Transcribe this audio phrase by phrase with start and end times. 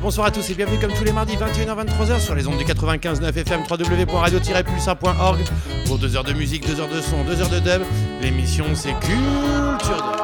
[0.00, 3.36] Bonsoir à tous et bienvenue comme tous les mardis 21h-23h sur les ondes du 95.9
[3.36, 5.38] FM www.radio-pulsar.org
[5.86, 7.82] pour 2 heures de musique, 2 heures de son, 2 heures de dub.
[8.20, 10.14] L'émission c'est Culture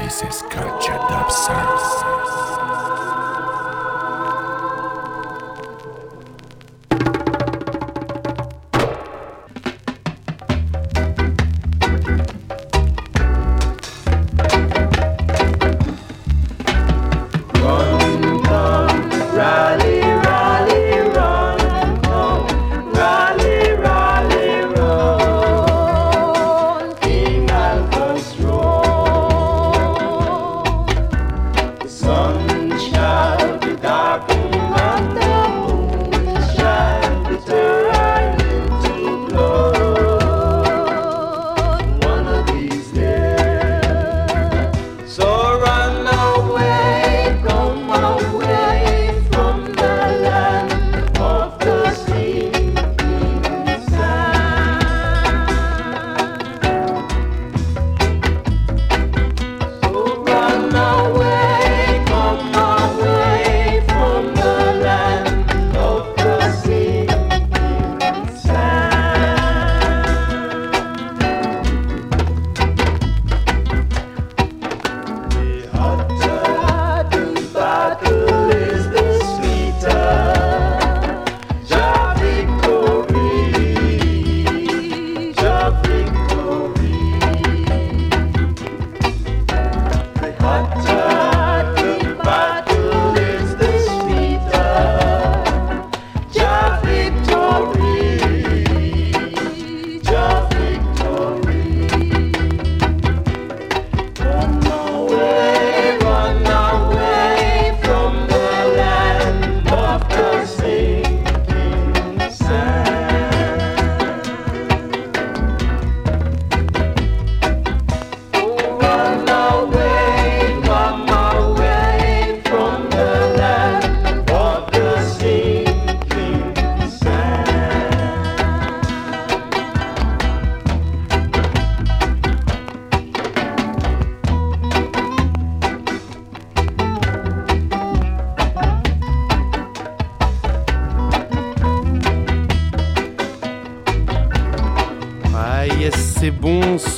[0.00, 2.57] This is Culture Dub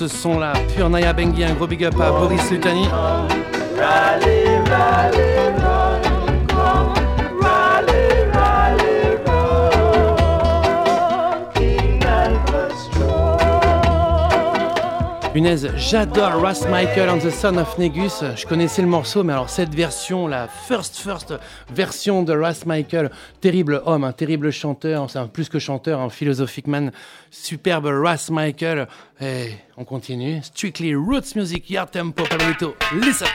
[0.09, 1.15] Sounds.
[1.15, 2.87] Bengi, un gros big up à Boris Lutani.
[15.33, 18.25] Punaise, j'adore Russ Michael and the Son of Negus.
[18.35, 21.35] Je connaissais le morceau, mais alors cette version, la first first
[21.73, 23.11] version de Russ Michael,
[23.41, 26.91] terrible homme, un terrible chanteur, c'est un plus que chanteur, un philosophic man,
[27.31, 28.87] superbe Russ Michael.
[29.21, 30.41] Et on continue.
[30.43, 32.25] Strictly Roots Music, Yard Tempo.
[32.95, 33.29] Listen.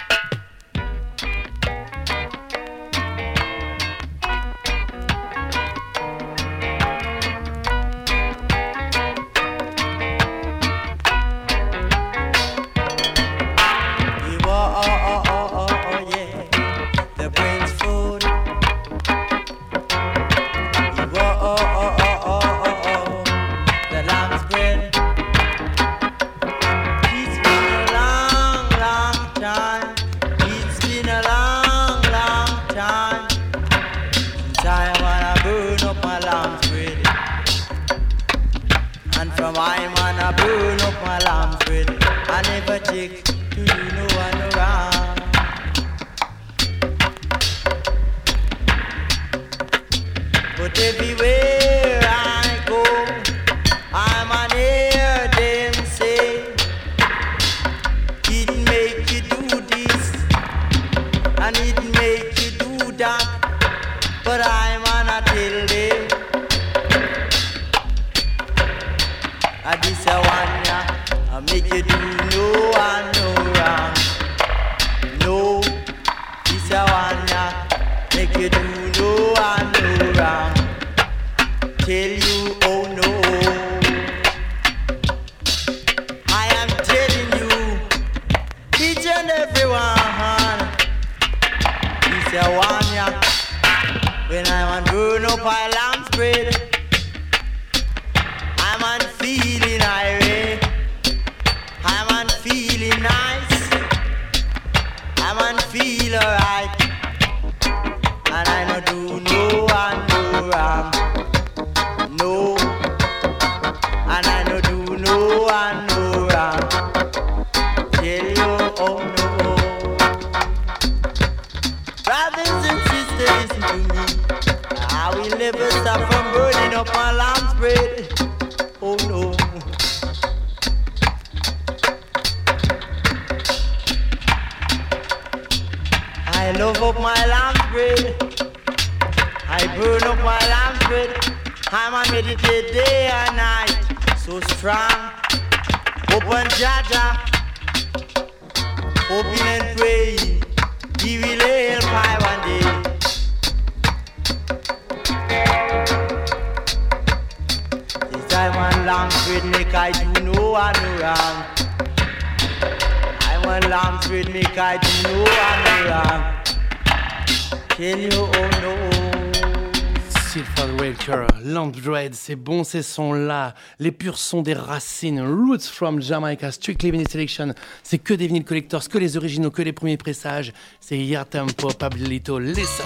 [172.75, 178.13] Ces sons-là, les purs sons des racines, Roots from Jamaica, Strictly Vinyl Selection, c'est que
[178.13, 180.51] des vinyles collectors, que les originaux, que les premiers pressages,
[180.81, 182.85] c'est Yatampo Pablito, listen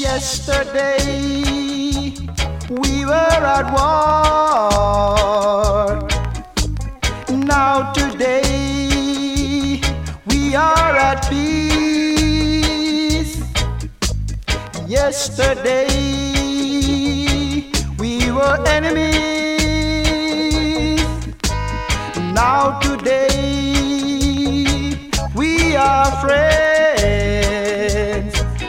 [0.00, 0.98] Yesterday
[2.68, 4.21] we were at.
[15.42, 15.90] Yesterday
[17.98, 19.12] we were enemies.
[22.32, 23.26] Now today
[25.34, 27.42] we are friends.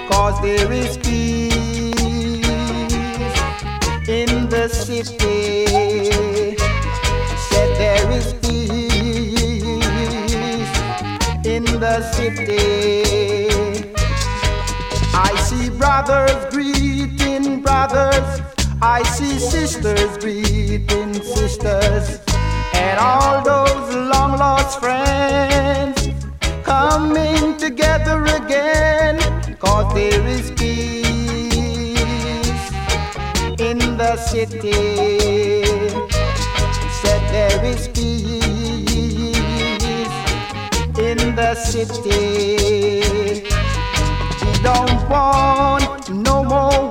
[0.10, 1.54] Cause there is peace
[4.10, 5.68] in the city.
[7.50, 9.78] Said there is peace
[11.46, 13.53] in the city.
[15.94, 18.42] Brothers greeting brothers.
[18.82, 22.20] I see sisters greeting sisters.
[22.74, 26.10] And all those long lost friends
[26.64, 29.20] coming together again.
[29.60, 31.54] Cause there is peace
[33.60, 34.74] in the city.
[37.02, 38.50] Said there is peace
[40.98, 43.04] in the city.
[44.42, 45.83] We don't want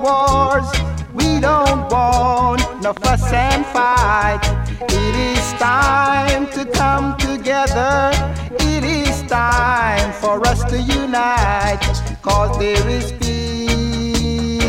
[0.03, 0.67] wars.
[1.13, 4.41] We don't want no fuss and fight.
[4.81, 8.11] It is time to come together.
[8.59, 11.81] It is time for us to unite.
[12.21, 14.59] Cause there is peace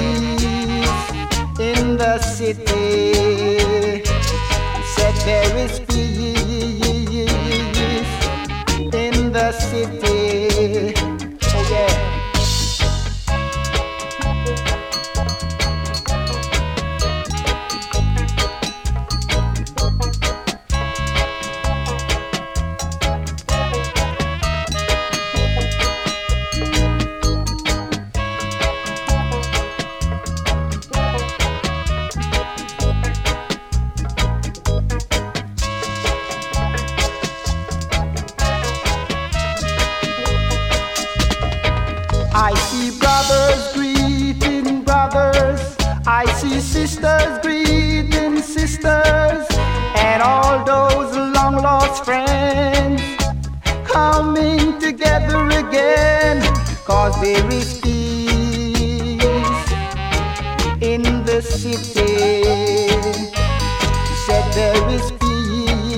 [1.58, 4.04] in the city.
[4.94, 6.14] Said there is peace
[8.94, 10.93] in the city.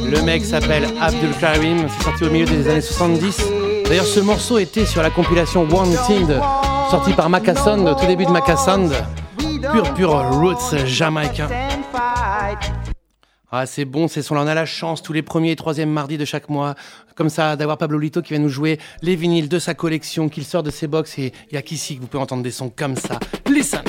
[0.04, 3.42] Le mec s'appelle Abdul Karim, c'est sorti au milieu des années 70.
[3.86, 6.40] D'ailleurs, ce morceau était sur la compilation Wanted,
[6.90, 8.88] sortie par Macasson, au tout début de Macasson.
[9.72, 11.48] Pur, pur roots jamaïcain.
[13.58, 14.36] Ah, c'est bon, c'est son.
[14.36, 16.74] On a la chance tous les premiers et troisièmes mardis de chaque mois,
[17.14, 20.44] comme ça, d'avoir Pablo Lito qui va nous jouer les vinyles de sa collection, qu'il
[20.44, 21.18] sort de ses box.
[21.18, 23.18] Et il y a qu'ici que vous pouvez entendre des sons comme ça.
[23.48, 23.82] Listen!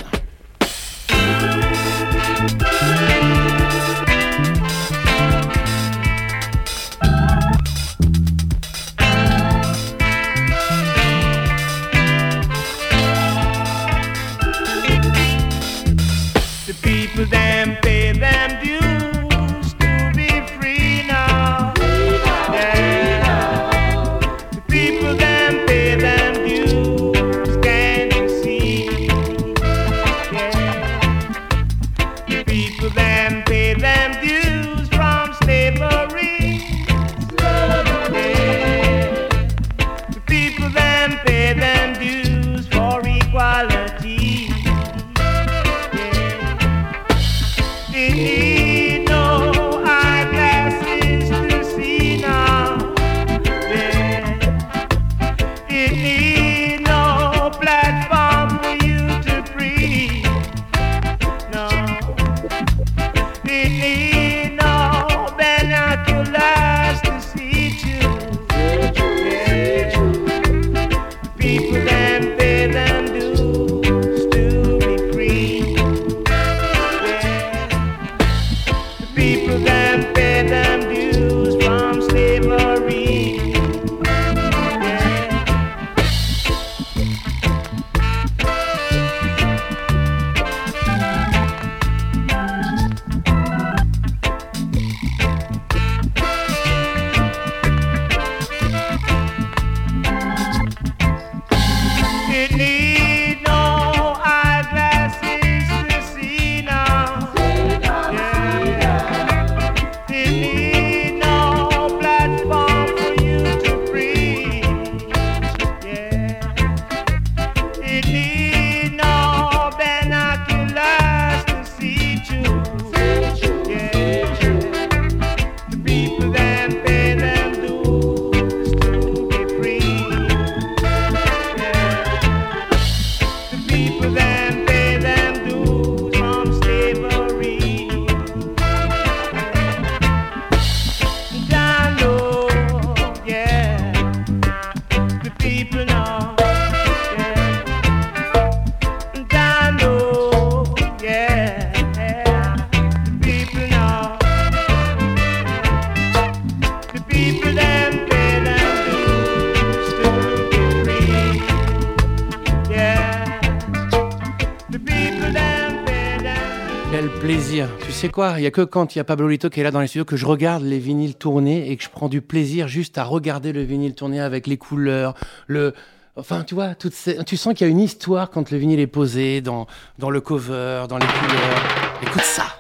[168.18, 169.88] Il y a que quand il y a Pablo Lito qui est là dans les
[169.88, 173.04] studios que je regarde les vinyles tourner et que je prends du plaisir juste à
[173.04, 175.14] regarder le vinyle tourner avec les couleurs,
[175.46, 175.74] le
[176.20, 179.40] Enfin, tu vois, tu sens qu'il y a une histoire quand le vinyle est posé
[179.42, 179.68] dans,
[180.00, 181.62] dans le cover, dans les couleurs.
[182.02, 182.57] Écoute ça.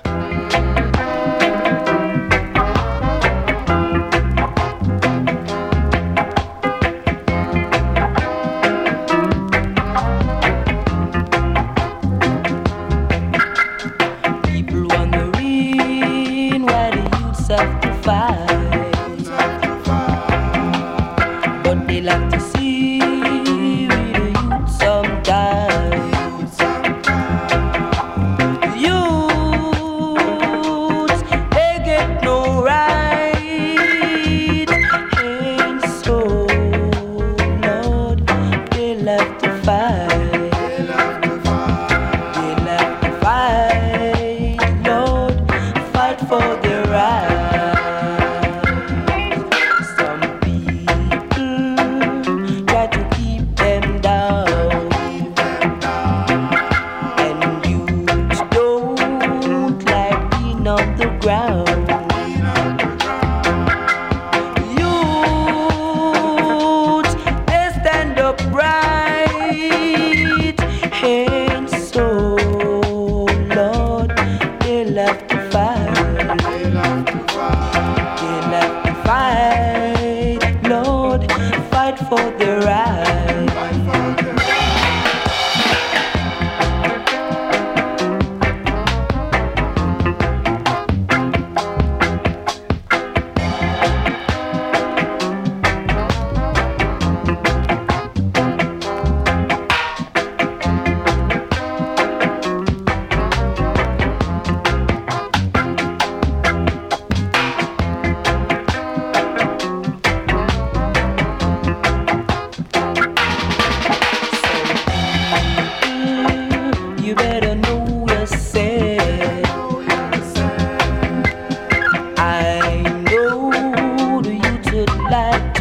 [125.17, 125.56] that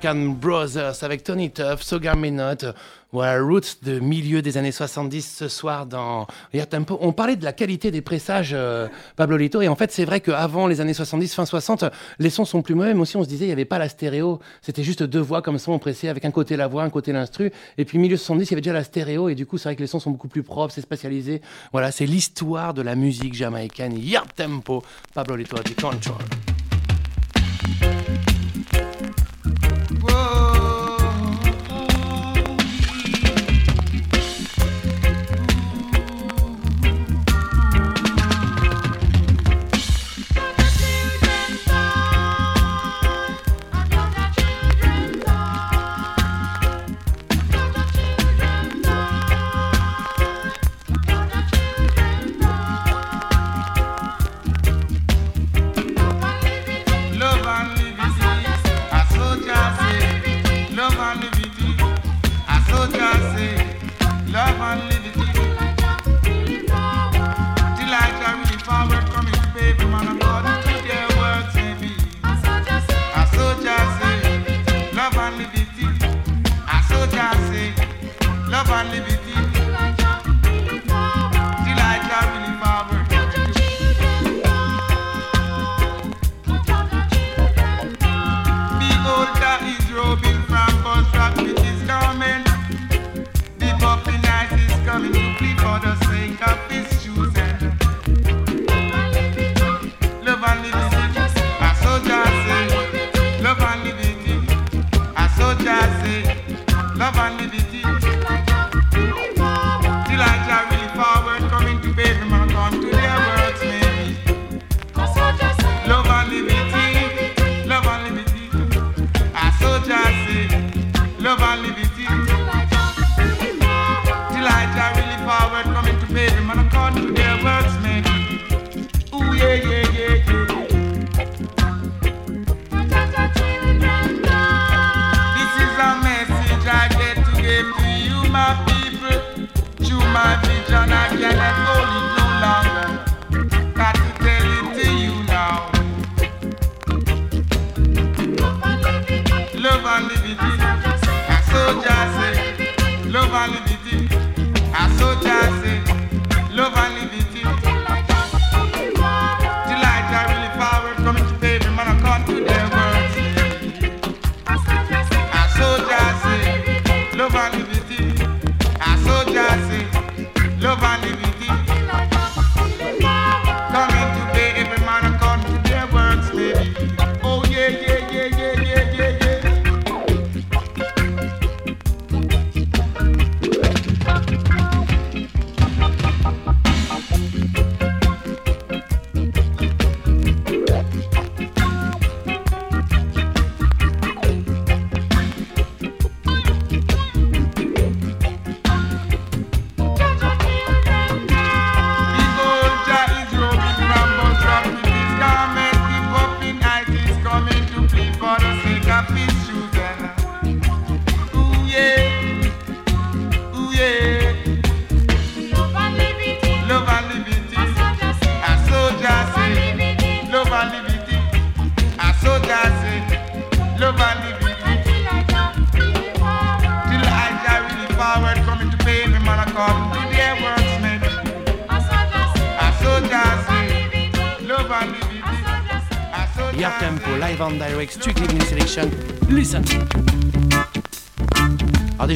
[0.00, 2.72] African Brothers avec Tony Tuff, Sogar Menot,
[3.12, 6.26] voilà, Roots de milieu des années 70 ce soir dans
[6.70, 6.96] Tempo.
[7.02, 10.22] On parlait de la qualité des pressages, euh, Pablo Lito, et en fait c'est vrai
[10.22, 11.84] qu'avant les années 70, fin 60,
[12.18, 13.90] les sons sont plus mauvais, mais aussi on se disait il n'y avait pas la
[13.90, 16.90] stéréo, c'était juste deux voix comme ça on pressait avec un côté la voix, un
[16.90, 19.58] côté l'instru, et puis milieu 70 il y avait déjà la stéréo, et du coup
[19.58, 21.42] c'est vrai que les sons sont beaucoup plus propres, c'est spatialisé.
[21.72, 26.16] Voilà, c'est l'histoire de la musique jamaïcaine, Yard Tempo, Pablo Lito du Control.
[78.80, 79.09] Till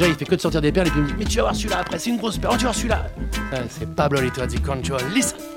[0.09, 1.43] il fait que de sortir des perles et puis il me dit Mais tu vas
[1.43, 3.07] voir celui-là après, c'est une grosse perle, tu vas voir celui-là
[3.69, 5.54] C'est Pablo du Control, listen!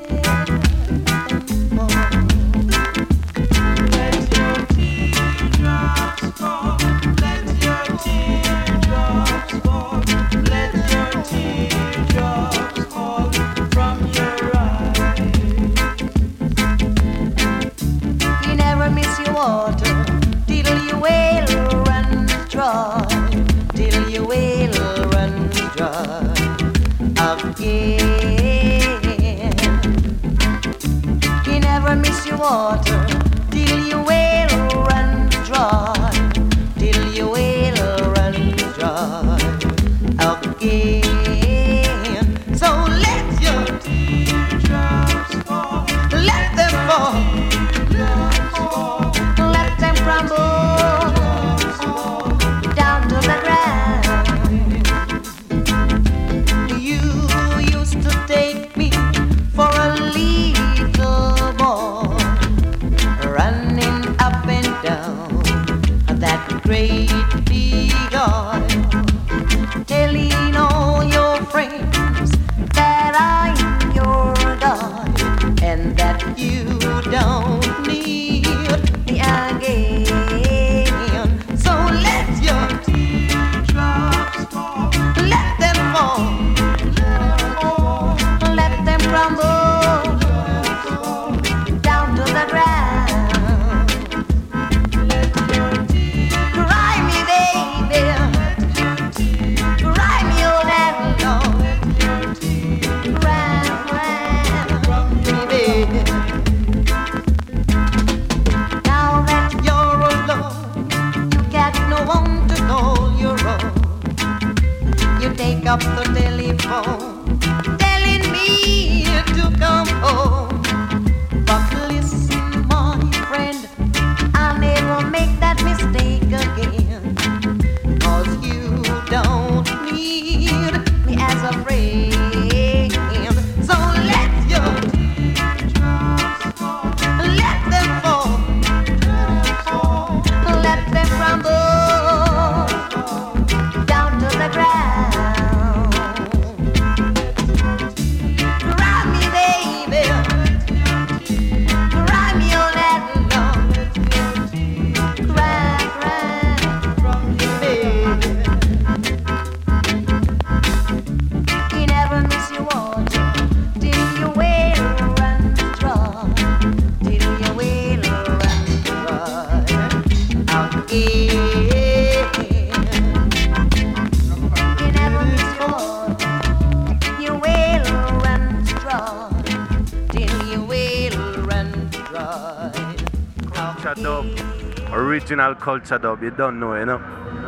[185.56, 187.00] Culture dub, you don't know, you know.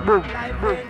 [0.06, 0.24] Boom,
[0.62, 0.89] boom.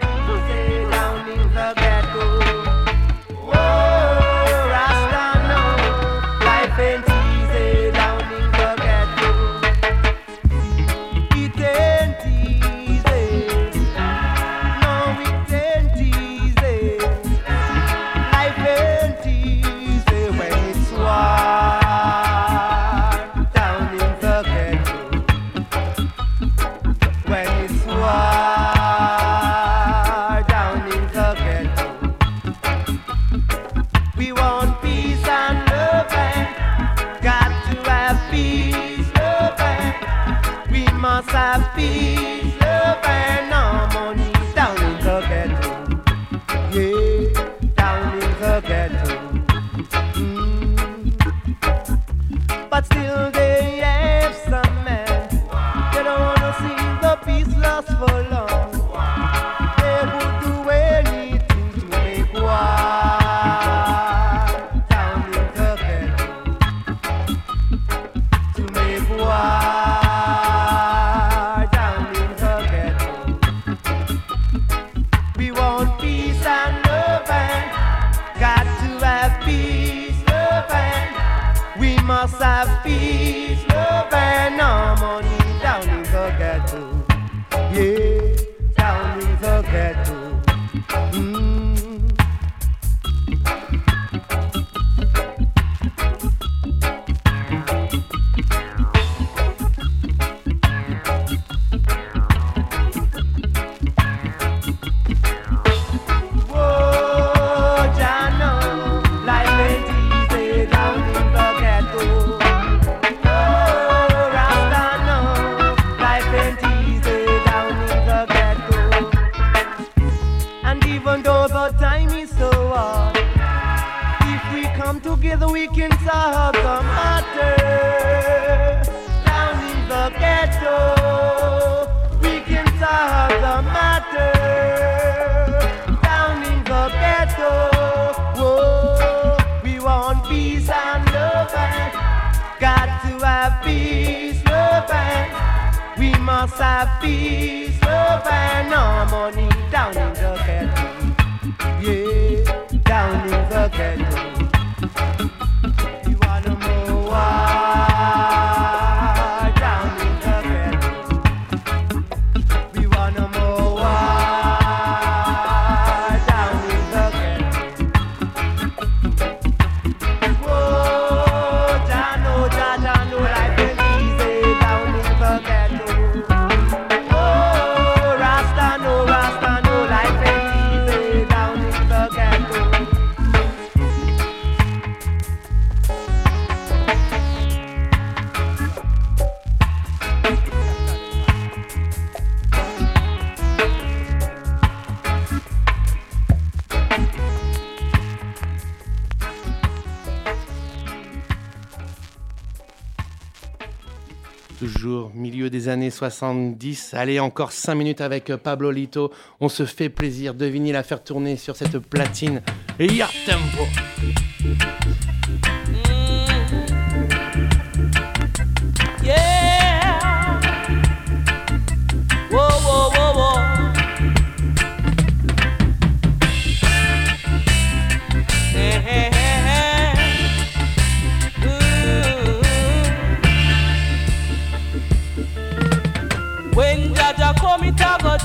[205.13, 206.94] milieu des années 70.
[206.94, 209.12] Allez, encore 5 minutes avec euh, Pablo Lito.
[209.39, 212.42] On se fait plaisir de la faire tourner sur cette platine.
[212.80, 212.88] Et
[213.26, 213.63] tempo!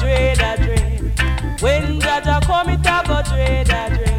[0.01, 1.11] a.
[1.61, 4.14] When Jaja come, it a go dread a.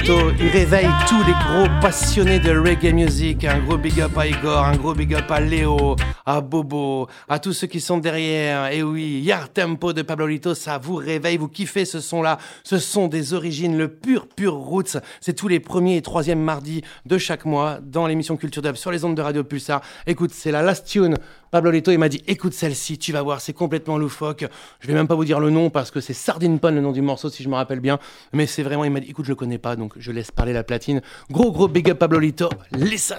[0.00, 3.44] Il réveille tous les gros passionnés de reggae music.
[3.44, 7.38] Un gros big up à Igor, un gros big up à Léo, à Bobo, à
[7.38, 8.72] tous ceux qui sont derrière.
[8.72, 12.38] Et oui, Yard Tempo de Pablo Lito, ça vous réveille, vous kiffez ce son-là.
[12.64, 14.98] Ce son des origines, le pur, pur roots.
[15.20, 18.90] C'est tous les premiers et troisièmes mardis de chaque mois dans l'émission Culture Dub sur
[18.90, 19.82] les ondes de Radio Pulsar.
[20.06, 21.16] Écoute, c'est la last tune
[21.52, 24.46] Pablo Lito, il m'a dit écoute celle-ci, tu vas voir, c'est complètement loufoque.
[24.80, 26.92] Je vais même pas vous dire le nom parce que c'est Sardine Pun le nom
[26.92, 27.98] du morceau si je me rappelle bien.
[28.32, 30.54] Mais c'est vraiment, il m'a dit écoute, je le connais pas donc je laisse parler
[30.54, 31.02] la platine.
[31.30, 33.18] Gros gros big up Pablo Lito, listen.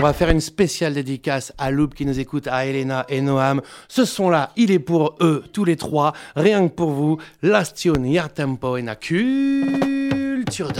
[0.00, 3.60] On va faire une spéciale dédicace à Loop qui nous écoute, à Elena et Noam.
[3.86, 7.18] Ce son-là, il est pour eux, tous les trois, rien que pour vous.
[7.42, 10.72] Lastion, Yard Tempo et na culture.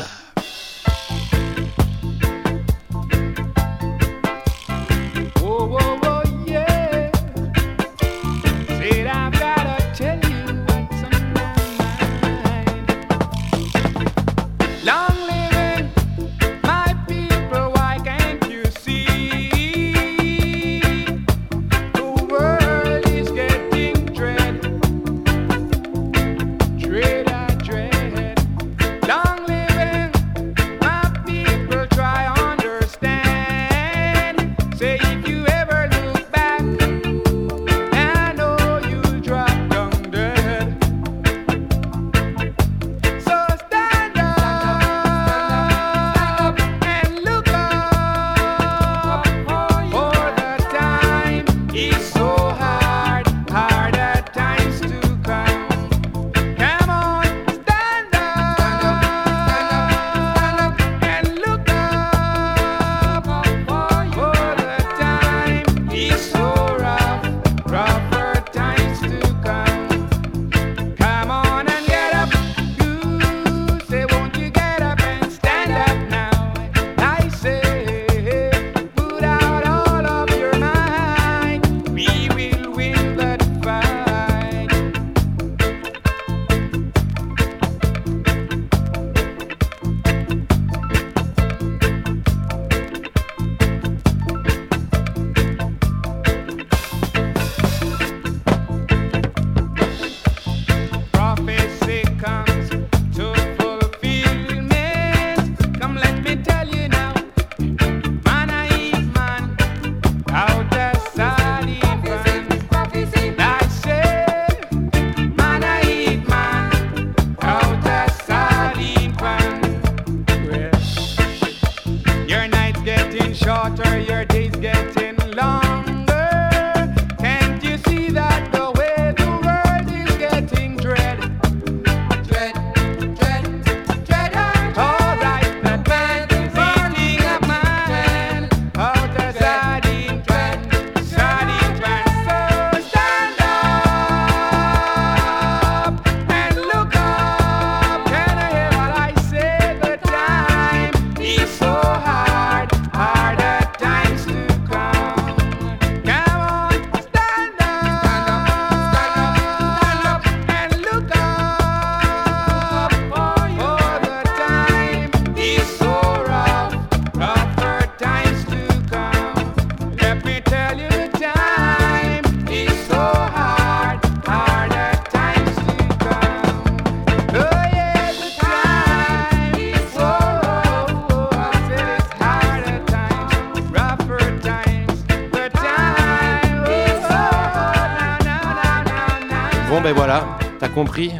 [189.91, 191.13] Ben voilà, t'as compris,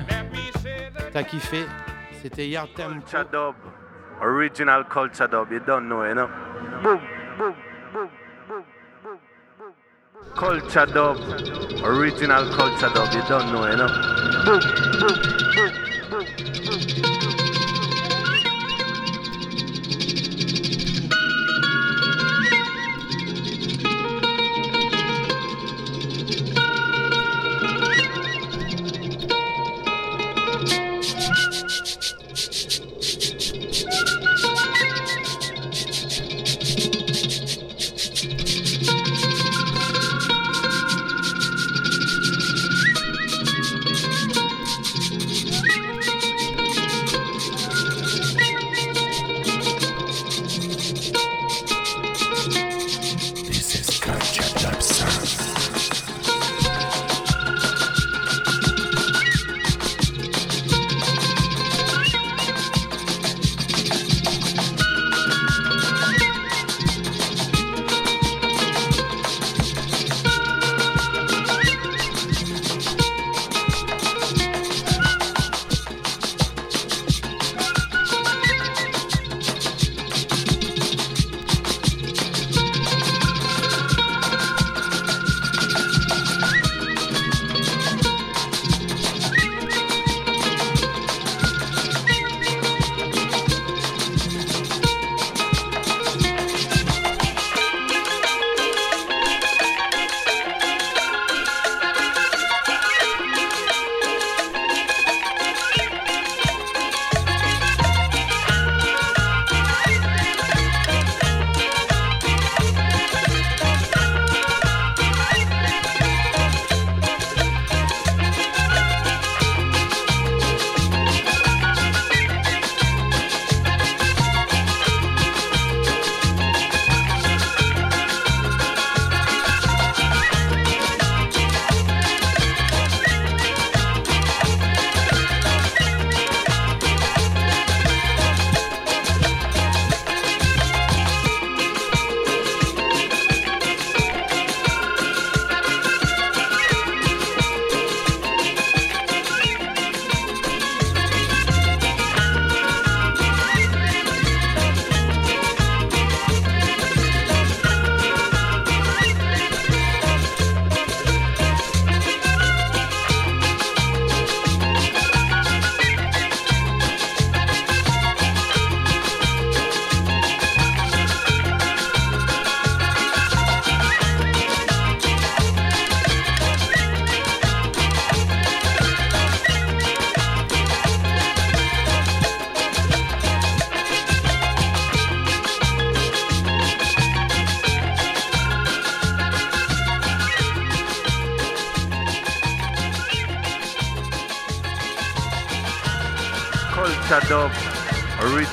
[1.13, 1.67] t'as kiffé.
[2.23, 3.01] C'était Yard Tempo.
[3.01, 3.55] Culture dub.
[4.23, 5.51] Original culture dub.
[5.51, 6.29] You don't know, you know.
[6.81, 7.01] Boom,
[7.37, 7.55] boom,
[7.93, 8.09] boom,
[8.49, 8.63] boom,
[9.03, 9.19] boom,
[9.59, 9.73] boom.
[10.37, 11.17] Culture dub.
[11.83, 13.13] Original culture dub.
[13.13, 13.89] You don't know, you know.
[14.45, 14.61] Boom,
[15.01, 15.15] boom,
[15.57, 15.73] boom,
[16.11, 16.25] boom,
[16.95, 17.00] boom.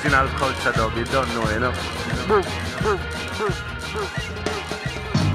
[0.08, 0.96] Original culture dub.
[0.96, 1.72] You don't know, you know.
[2.26, 2.42] Boom.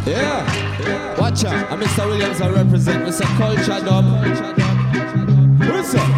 [0.06, 1.72] Yeah, watch out.
[1.72, 2.08] I'm Mr.
[2.08, 3.26] Williams, I represent Mr.
[3.38, 4.04] Culture Dub.
[5.64, 6.16] Who's that?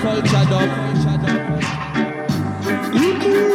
[0.00, 0.70] Culture Dub.
[2.94, 3.49] Anyone,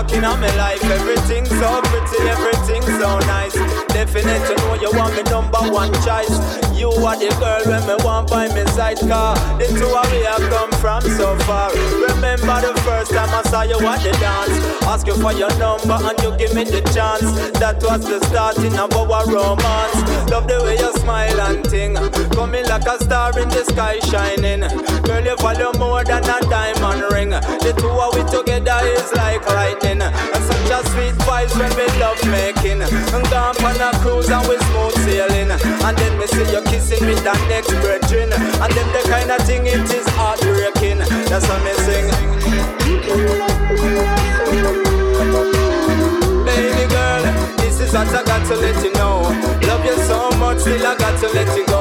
[0.00, 3.54] moment you walk in on my life, everything so pretty, everything so nice.
[3.88, 6.69] Definite to know you want me number one choice.
[6.80, 9.36] You are the girl when me want by my side car.
[9.60, 11.68] The two of we have come from so far.
[12.08, 14.56] Remember the first time I saw you at the dance.
[14.88, 17.28] Ask you for your number and you give me the chance.
[17.60, 20.00] That was the starting of our romance.
[20.32, 22.00] Love the way you smile and ting.
[22.32, 24.64] Coming like a star in the sky shining.
[25.04, 27.36] Girl, you follow more than a diamond ring.
[27.60, 30.00] The two of we together is like lightning.
[30.00, 32.80] And such a sweet vibes when we love making.
[32.80, 35.52] And gone on a cruise and we smooth sailing.
[35.52, 37.04] And then me see you kissing
[37.48, 37.70] next.
[37.72, 40.98] And then the kind of thing it is heartbreaking.
[41.28, 42.06] That's what me sing.
[46.46, 47.22] Baby girl,
[47.58, 49.22] this is what I got to let you know.
[49.66, 51.80] Love you so much, still I got to let you go.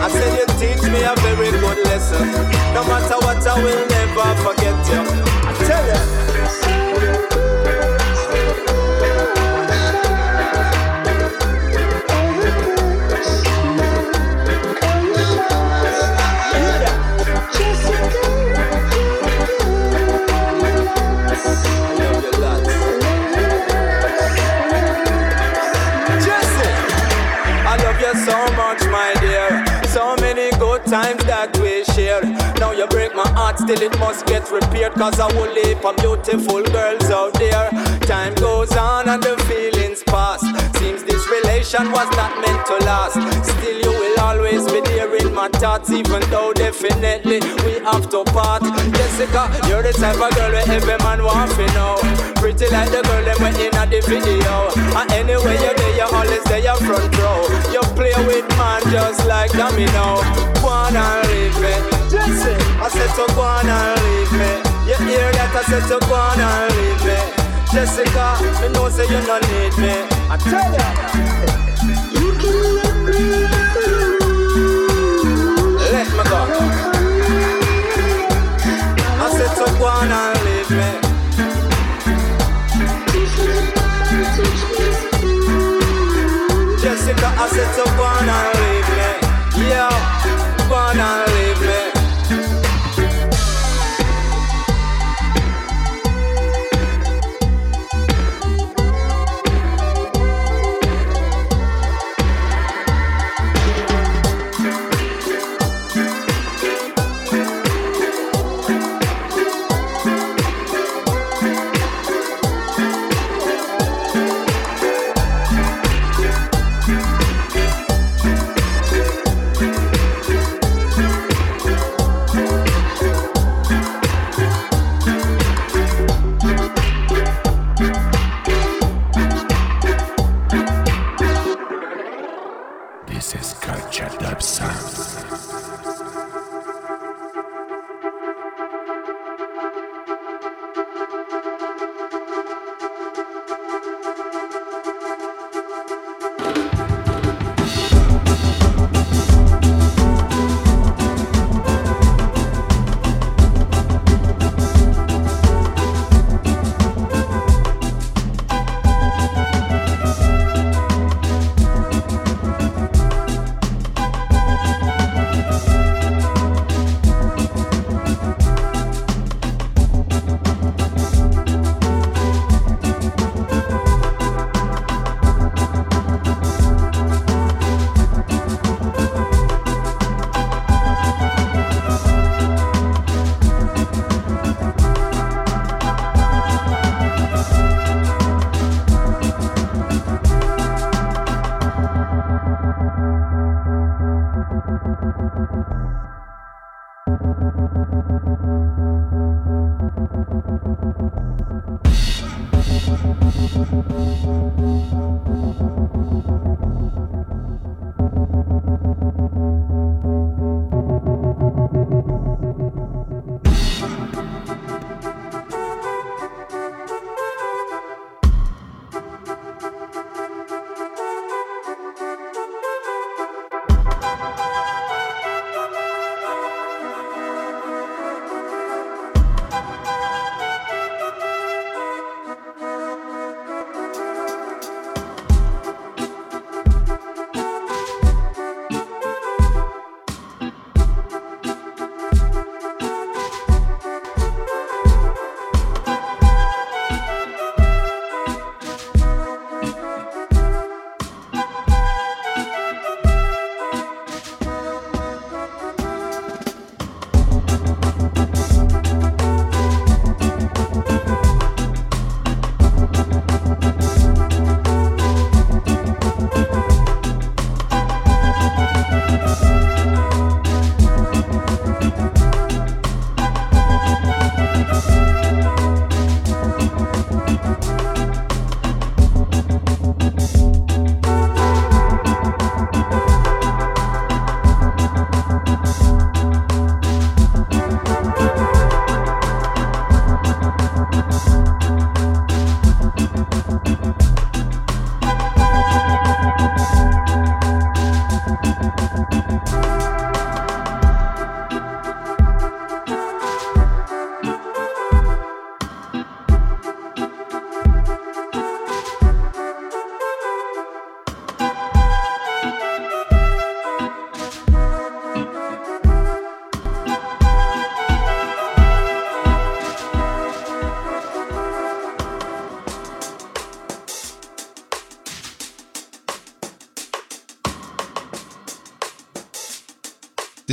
[0.00, 2.26] I said you teach me a very good lesson.
[2.74, 5.00] No matter what, I will never forget you.
[5.48, 6.87] I tell you.
[32.90, 34.94] Break my heart, still it must get repaired.
[34.94, 37.70] Cause I will leave for beautiful girls out there.
[38.06, 40.40] Time goes on and the feelings pass.
[40.78, 43.14] Seems this relation was not meant to last.
[43.46, 48.24] Still, you will always be there in my thoughts, even though definitely we have to
[48.24, 48.62] part.
[48.62, 51.96] Jessica, you're the type of girl where every man want to know.
[52.36, 54.70] Pretty like the girl that went in at the video.
[54.98, 57.42] And anyway, you're there, you're always there, you're front row.
[57.72, 60.22] You play with man just like domino.
[60.60, 61.74] Go on and leave me.
[62.10, 62.57] Jesse,
[62.88, 64.64] I said to go on and leave me.
[64.88, 65.52] You hear that?
[65.52, 67.20] I said to go on and leave me.
[67.68, 70.08] Jessica, me know say you don't need me.
[70.32, 70.88] I tell ya.
[75.92, 76.40] Let me go.
[79.20, 80.88] I said to go on and leave me.
[86.80, 89.68] Jessica, I said to go on and leave me.
[89.68, 89.92] Yeah,
[90.70, 91.37] go on and leave me.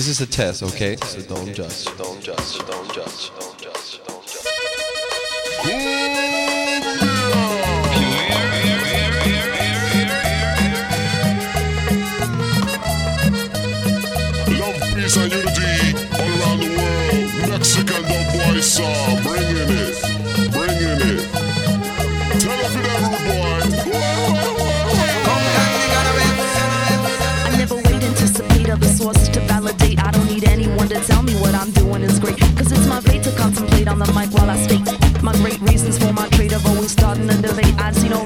[0.06, 0.96] This is a test, okay?
[0.98, 3.45] So don't judge, don't judge, don't judge,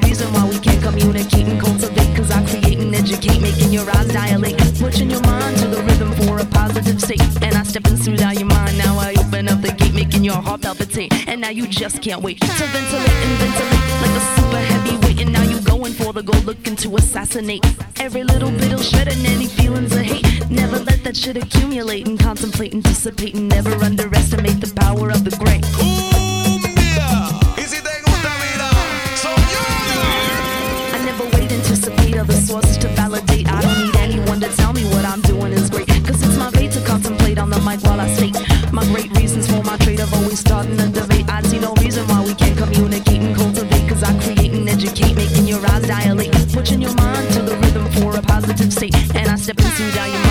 [0.07, 2.15] reason why we can't communicate and cultivate.
[2.15, 4.57] Cause I create and educate, making your eyes dilate.
[4.79, 7.21] Pushing your mind to the rhythm for a positive state.
[7.41, 8.77] And I step in soothe out your mind.
[8.77, 11.11] Now I open up the gate, making your heart palpitate.
[11.27, 15.21] And now you just can't wait to ventilate and ventilate like a super heavyweight.
[15.21, 17.65] And now you going for the goal, looking to assassinate.
[17.99, 20.49] Every little bit'll shredding any feelings of hate.
[20.49, 23.35] Never let that shit accumulate and contemplate, and dissipate.
[23.35, 25.88] and never underestimate the power of the great.
[40.19, 41.27] Always starting a debate.
[41.29, 43.87] I see no reason why we can't communicate and cultivate.
[43.89, 46.31] Cause I create and educate, making your eyes dilate.
[46.53, 48.95] Pushing your mind to the rhythm for a positive state.
[49.15, 50.28] And I step into down your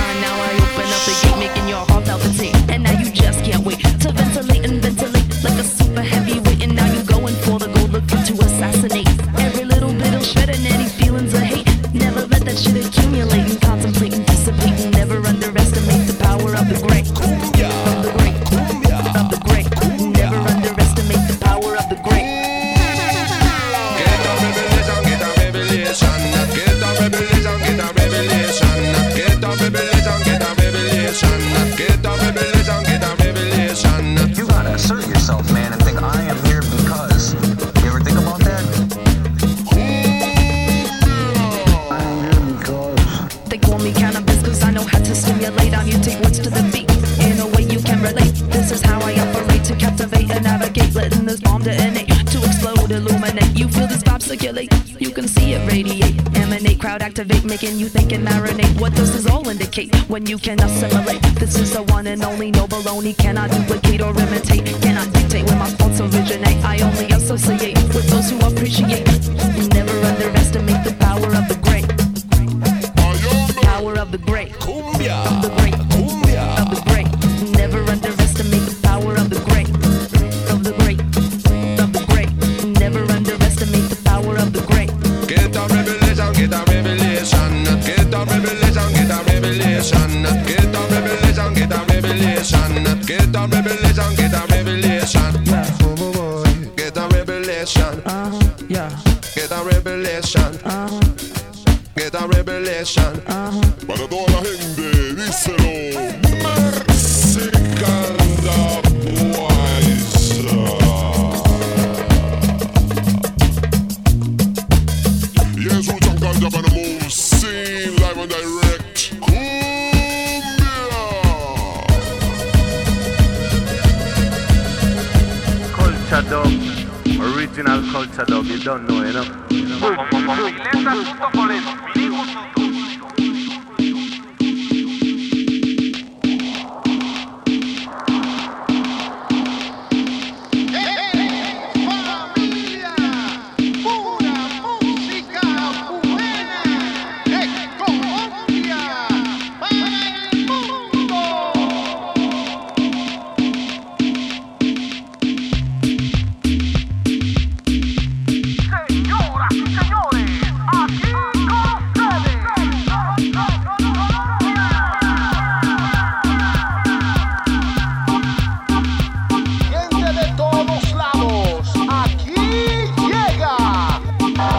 [60.08, 61.22] when you can assimilate?
[61.38, 64.77] This is the one and only no baloney, cannot duplicate or imitate,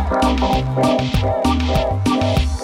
[0.10, 0.40] Thank
[2.08, 2.59] you.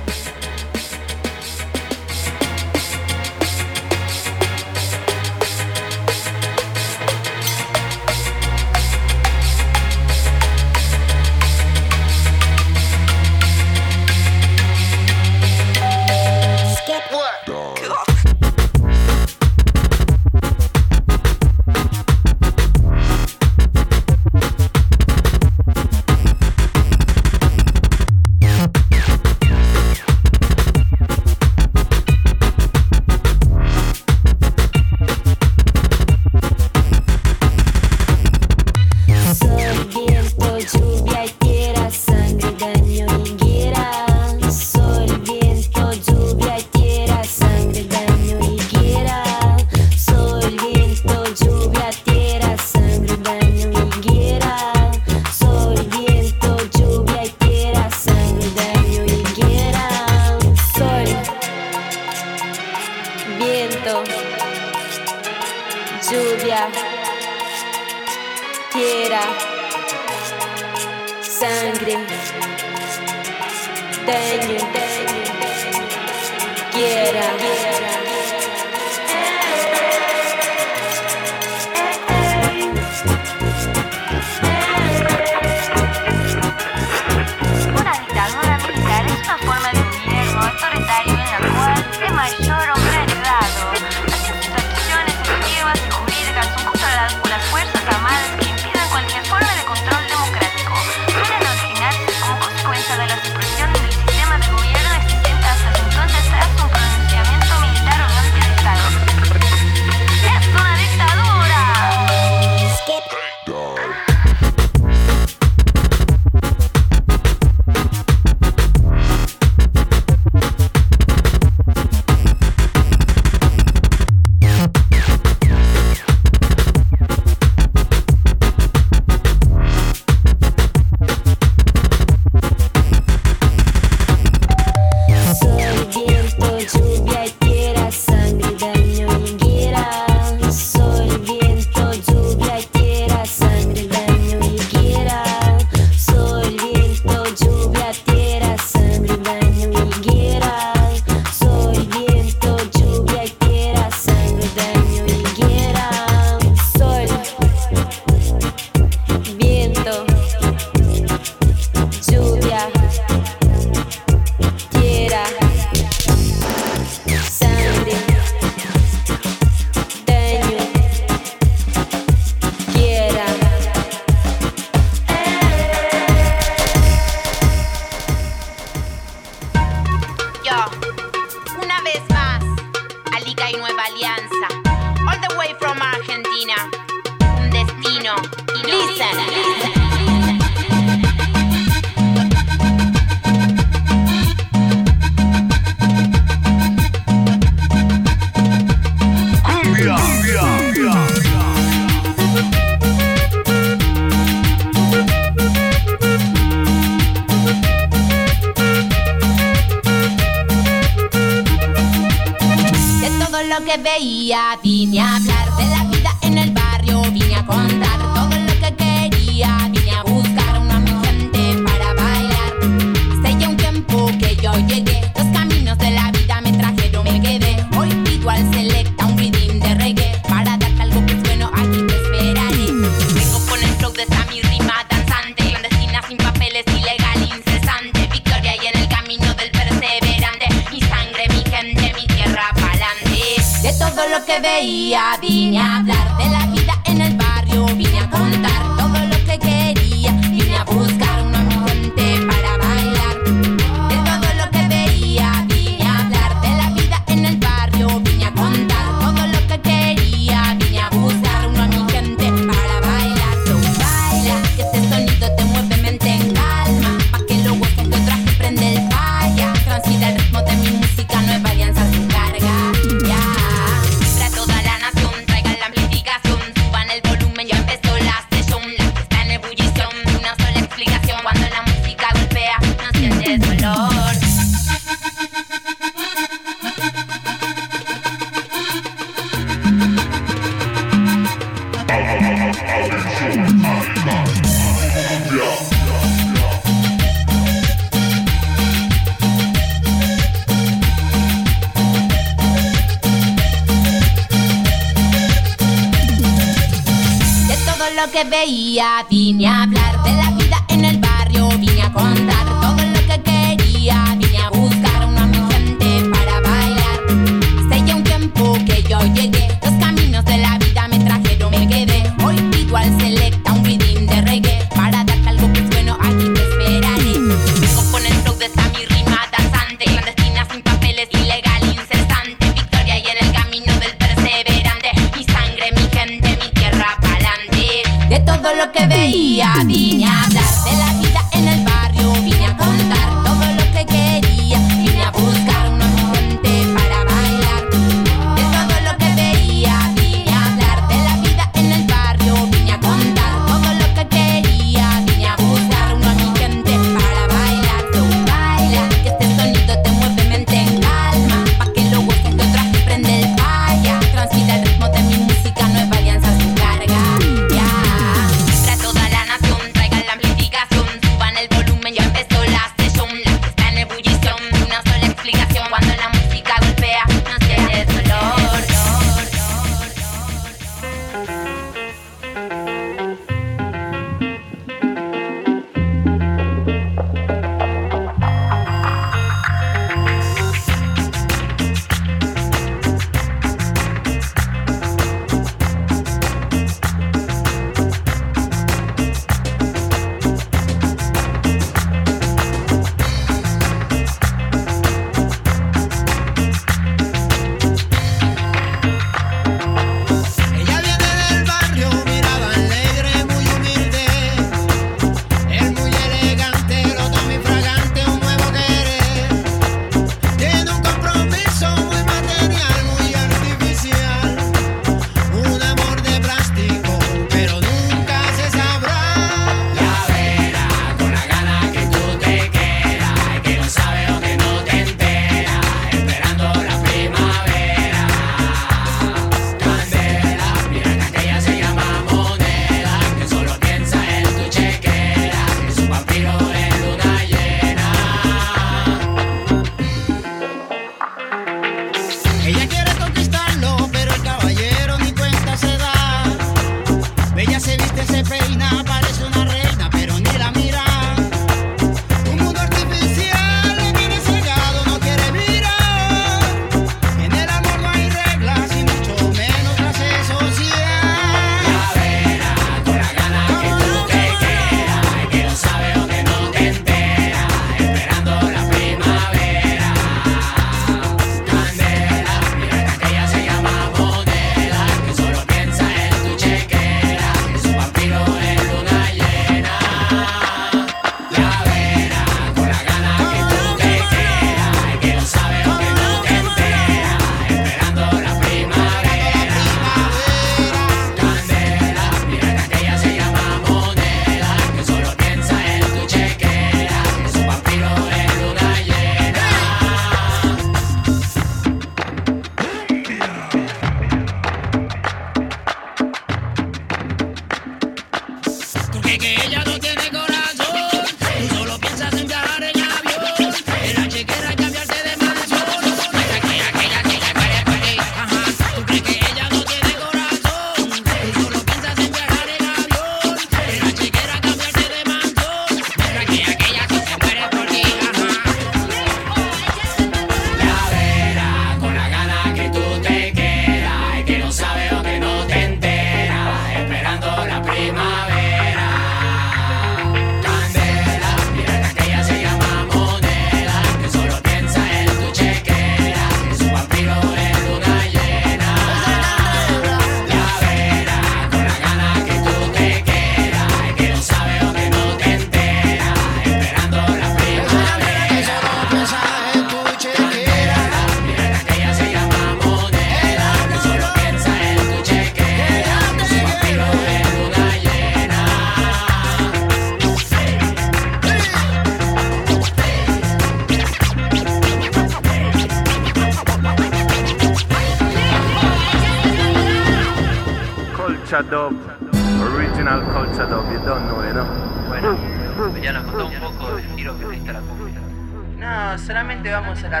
[599.92, 600.00] la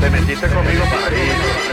[0.00, 1.69] Te metiste conmigo para Thank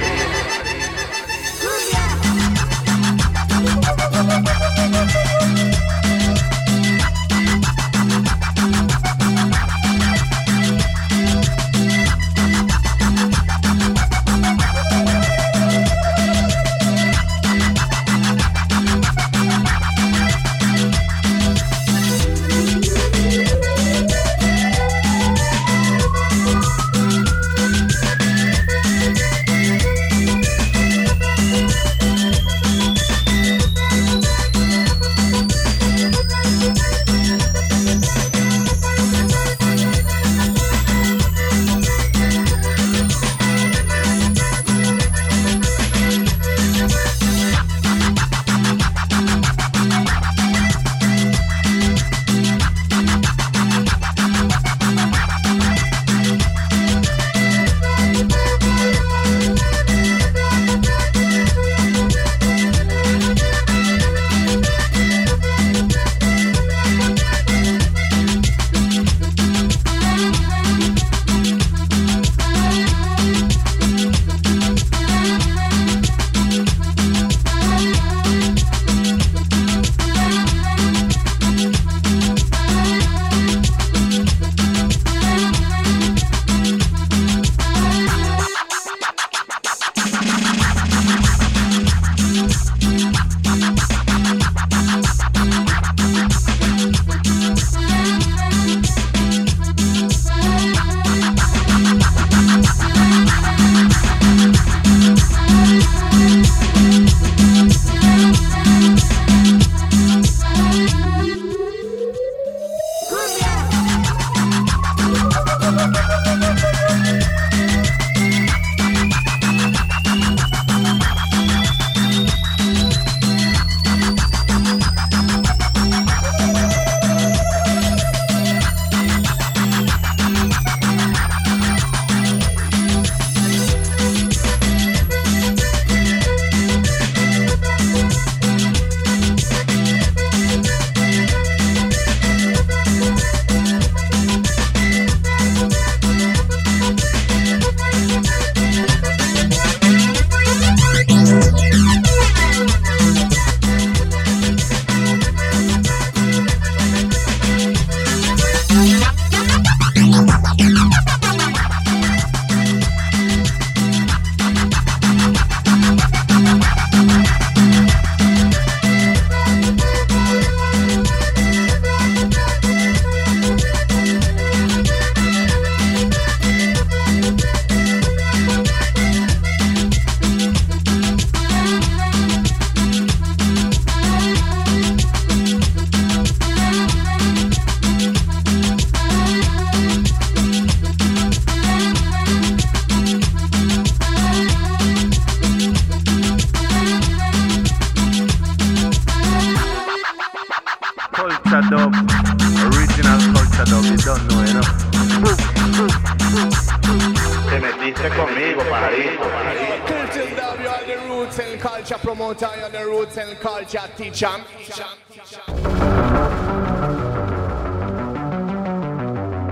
[213.97, 214.29] culture
[214.59, 214.85] teacher.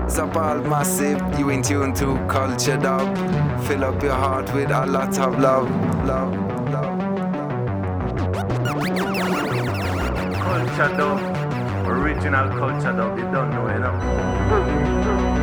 [0.06, 3.16] Zapal massive, you in tune to culture dub.
[3.66, 5.68] Fill up your heart with a lot of love,
[6.06, 6.32] love,
[6.70, 6.98] love.
[10.44, 15.35] Culture dub, original culture dub, you don't know, you know.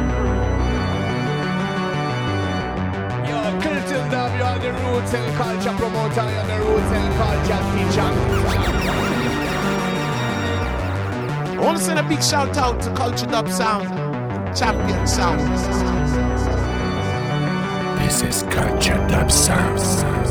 [3.84, 7.64] Culture dub, you are the roots and culture promoter, you are the roots and culture
[7.74, 8.10] teacher.
[11.52, 13.90] I want to send a big shout out to Culture Dub Sound,
[14.56, 15.42] champion sound.
[18.00, 20.23] This is Culture Dub Sounds.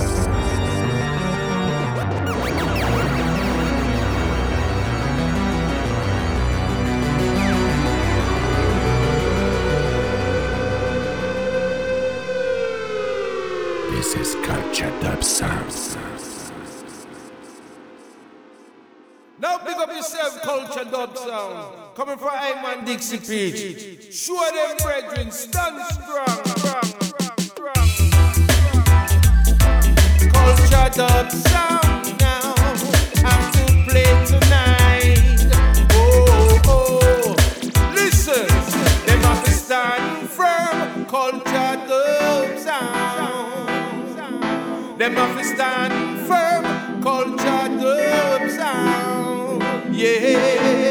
[21.07, 21.75] Dub sound.
[21.97, 24.15] Coming from Ayman Dixie Peach.
[24.15, 26.43] Show them brethren, stand strong.
[30.33, 32.55] Culture dub sound now.
[33.27, 35.51] Have to play tonight.
[35.93, 37.35] Oh, oh.
[37.95, 38.47] Listen,
[39.07, 41.05] them have to stand firm.
[41.07, 43.71] Culture dub sound.
[45.01, 47.03] Have to stand firm.
[47.03, 49.33] Culture dub sound.
[49.95, 50.82] Yeah.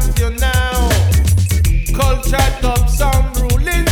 [0.00, 0.88] Chant you now.
[1.94, 3.85] Culture dub sound ruling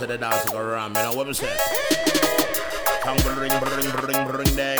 [0.00, 1.54] to the dance, go ram, you know what we say?
[3.02, 4.78] Tongue bring, bring, bring, bring, dang.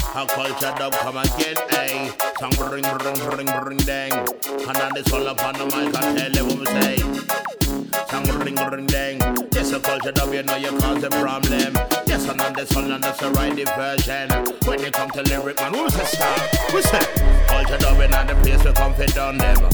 [0.00, 2.10] How culture dub come again, eh?
[2.40, 4.12] Tongue bring, bring, bring, bring, dang.
[4.14, 6.96] And then this all up on the mic, I tell you what we say.
[8.08, 9.20] Tongue ring, ring, dang.
[9.52, 11.74] Yes, a culture dub, you know you cause a problem.
[12.06, 14.30] Yes, and on this one, and that's the right version.
[14.64, 16.38] When you come to lyric, man, who's the star?
[16.70, 17.44] Who's that?
[17.48, 19.73] Culture dub in the place we come fit on them.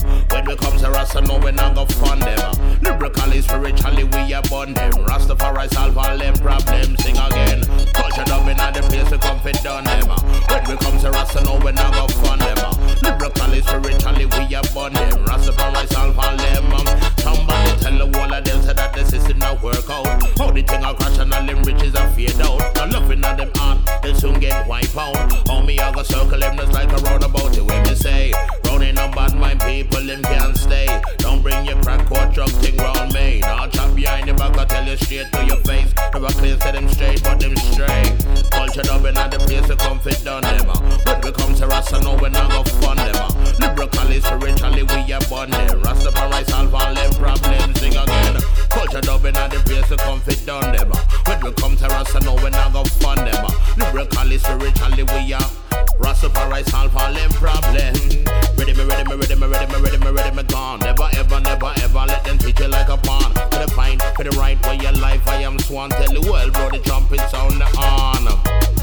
[0.57, 2.81] Come to Rasta, no, we not go fund them.
[2.81, 4.91] Lyrically, spiritually, we are bond them.
[4.91, 7.03] Rastafari solve all them problems.
[7.03, 7.63] Sing again.
[7.93, 10.07] Culture dub in the place we come fit on them.
[10.07, 12.57] When we come to Rasta, no, we not go fund them.
[13.01, 15.25] Lyrically, spiritually, we are bond them.
[15.25, 16.71] Rastafari solve all them.
[17.17, 20.07] Somebody tell the wall of them say that the system not work out.
[20.37, 22.59] How the thing a crash and all them riches are fade out.
[22.75, 25.15] Now loving at them heart, they soon get wiped out.
[25.47, 27.53] How me I go circle them just like a roundabout.
[27.53, 28.33] The way me say,
[28.81, 30.87] running on bad mind people them can't stay.
[31.17, 33.39] Don't bring your crack or drug thing round me.
[33.41, 35.93] Now chop behind your back, I tell you straight to your face.
[36.13, 38.13] Never clear to them straight, but them straight.
[38.51, 40.69] Culture dubbing at the place to come fit down them.
[40.69, 40.79] uh.
[41.05, 43.15] When we come to Rasta, no we not go fun them.
[43.15, 43.29] uh.
[43.59, 45.81] Lyrically, spiritually, we are born them.
[45.81, 47.79] Rastafari solve all them problems.
[47.79, 48.35] Sing again.
[48.69, 50.91] Culture dubbing at the place to come fit down them.
[50.91, 50.97] uh.
[51.27, 53.45] When we come to Rasta, no we not go fun them.
[53.45, 53.53] uh.
[53.77, 55.60] Lyrically, spiritually, we are.
[56.01, 58.15] Rastafari solve all them problems.
[58.57, 60.79] Ready me, ready me, ready me, ready me, ready me, ready me, gone.
[60.79, 63.33] Never ever, never ever let them teach you like a pawn.
[63.33, 65.89] For the fine, for the right way your life, I am swan.
[65.91, 68.80] Tell the world, bro, the trumpet sound on.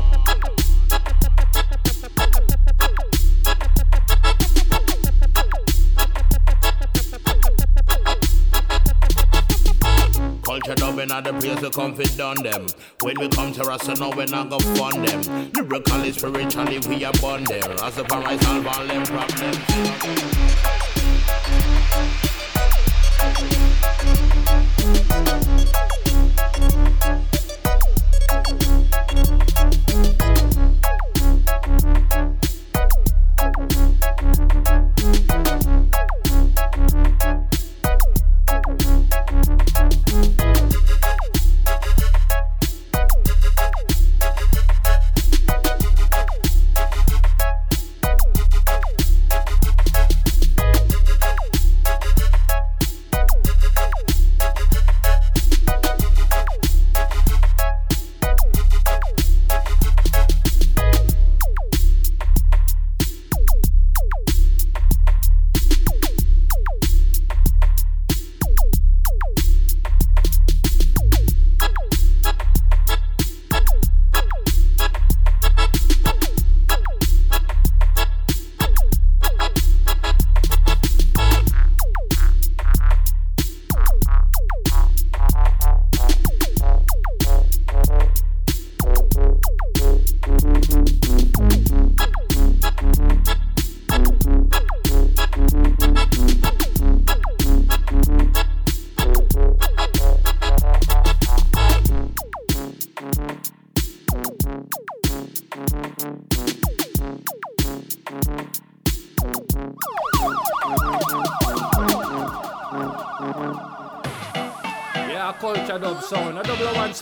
[10.98, 12.66] Dubbing at the place we come fit them.
[13.02, 15.52] When we come to Rasta, now we not go fund them.
[15.52, 17.62] Lyrically, spiritually, we born them.
[17.76, 20.67] Rastafari solve all them problems.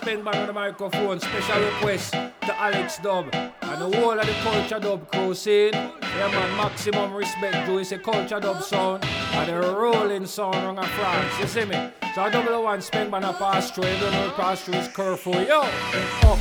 [0.06, 1.18] Spin bang on the microphone.
[1.18, 5.72] Special request to Alex Dub and the whole of the culture dub crew scene.
[5.72, 10.78] Yeah, man, maximum respect to it's a culture dub sound and the rolling sound wrong
[10.78, 11.40] of France.
[11.40, 11.90] You see me?
[12.14, 13.82] So a double one spin bang a pass through.
[13.82, 15.40] Don't know pass through is curfew.
[15.40, 16.38] Yo, up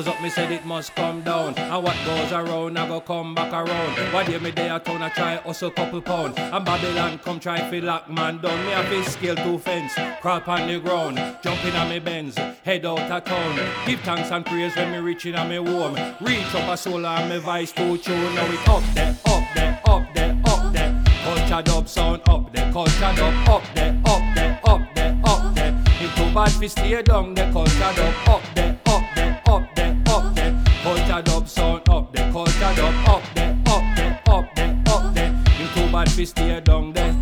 [0.00, 1.54] goes up, me said it must come down.
[1.58, 4.14] And what goes around, I go come back around.
[4.14, 6.38] What day me day a town, I try hustle couple pound.
[6.38, 8.64] And Babylon come try fi lock man down.
[8.64, 11.16] Me a fi scale two fence, crawl on the ground.
[11.42, 13.56] jumping on me Benz, head out of town.
[13.86, 15.96] Give thanks and praise when me reach in a me home.
[16.22, 18.34] Reach up a soul and me vice to tune.
[18.34, 21.04] Now it up there, up there, up there, up there.
[21.24, 25.84] Culture dub sound up there, culture dub up there, up there, up there, up there.
[26.00, 28.59] If too bad fi stay down there, culture dub up there,
[36.10, 37.12] fi stay down there.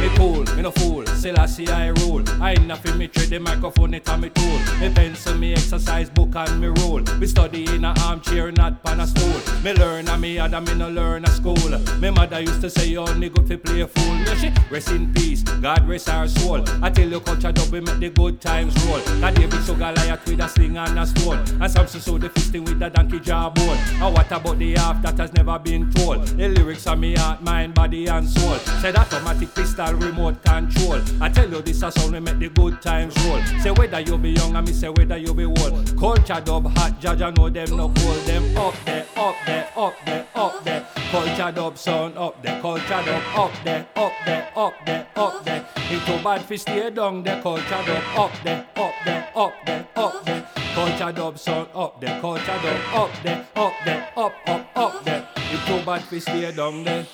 [0.00, 2.24] Me cool, me no fool, Selassie I rule.
[2.40, 4.58] I nothing me trade the microphone, it a me tool.
[4.80, 7.00] Me pencil, me exercise book and me roll.
[7.18, 9.62] Me study in a armchair, not pan a stool.
[9.62, 11.78] Me learn and me other me no learn a school.
[11.98, 14.14] Me mother used to say oh, you only good to play a fool.
[14.14, 16.64] Me she rest in peace, God rest her soul.
[16.82, 19.00] I tell you culture dub, we make the good times roll.
[19.20, 21.38] That David so Goliath with a sling and a stone.
[21.60, 23.76] And Samson so the fisting with the donkey jawbone.
[24.00, 26.26] And what about the half that has never been told?
[26.26, 28.56] The lyrics are me heart, mind, body and soul.
[28.80, 30.98] Said automatic pistol remote control.
[31.20, 33.40] I tell you this a sound we make the good times roll.
[33.62, 35.98] Say whether you be young and me say whether you be old.
[35.98, 38.16] Culture dub hot, judge I know them no cold.
[38.26, 40.86] Them up there, up there, up there, up there.
[41.10, 45.66] Culture dub sound up there, culture dub up there, up there, up there, up there.
[45.76, 49.88] If too bad fi stay down there, culture dub up there, up there, up there,
[49.96, 50.48] up there.
[50.74, 55.29] Culture dub sound up there, culture dub up there, up there, up, up, up there.
[55.52, 57.06] If too bad fi stay down there.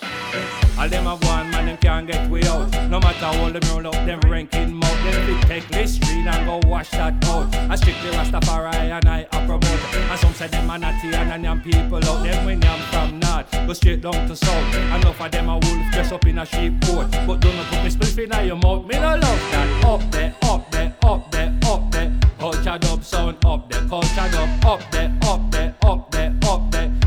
[0.79, 2.71] All them a go on, man, them can't get way out.
[2.91, 5.05] No matter how them roll up, them ranking mouth.
[5.05, 7.55] Them fit take Listerine and go wash that out.
[7.55, 9.65] I strictly Rastafari and I a promote.
[9.65, 12.23] And some say them a natty and a yam people out.
[12.25, 14.75] Them when yam from north, go straight down to south.
[14.75, 17.11] Enough of them a wolf dress up in a sheep coat.
[17.27, 18.85] But don't put me spliff in your mouth.
[18.87, 19.85] Me no love that.
[19.87, 22.13] Up there, up there, up there, up there.
[22.39, 23.89] Culture dub sound up there.
[23.89, 26.66] Culture dub up there, up there, up there, up there.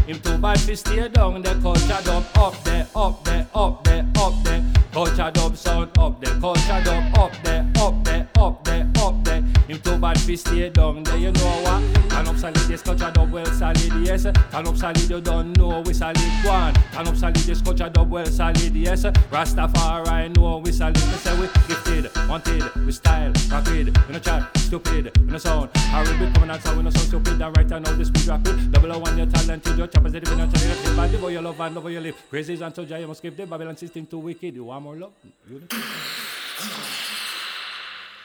[0.10, 4.04] Him too bad fi stay down the Culture dub up there, up there, up there,
[4.18, 4.66] up there.
[4.92, 6.34] Culture dub sound up there.
[6.40, 9.29] Culture dub up there, up there, up there, up there.
[9.70, 11.18] Him too bad fi stay down there.
[11.18, 12.10] You know what?
[12.10, 14.24] Turn up solid, this culture dub well solid, yes.
[14.24, 16.74] Turn up solid, you don't know we solid one.
[16.92, 19.04] Turn up solid, this culture dub well solid, yes.
[19.04, 20.96] Rastafari know we solid.
[20.96, 23.96] Me say we gifted, wanted, we style, rapid.
[24.08, 25.70] We no chat, stupid, we no sound.
[25.76, 27.40] I will be coming outside, we no sound stupid.
[27.40, 28.72] And right now, this speed rapid.
[28.72, 31.62] Double O one, your talented, your choppers, they depend on your body, boy, your love
[31.62, 32.16] and love your live.
[32.32, 34.56] Crazy and so you must skip the Babylon system too wicked.
[34.56, 35.12] You want more love?
[35.48, 35.62] You?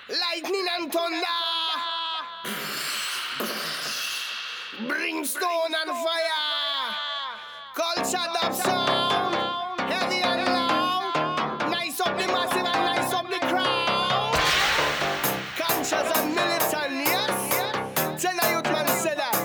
[0.06, 1.16] Lightning and thunder.
[4.86, 6.93] Brimstone and fire.
[7.74, 9.81] Culture dub sound.
[9.81, 11.70] Heavy and loud.
[11.70, 14.35] Nice up the massive and nice up the crowd.
[15.56, 18.20] Conscious and militant, yes.
[18.20, 19.36] Tell a youth man say that.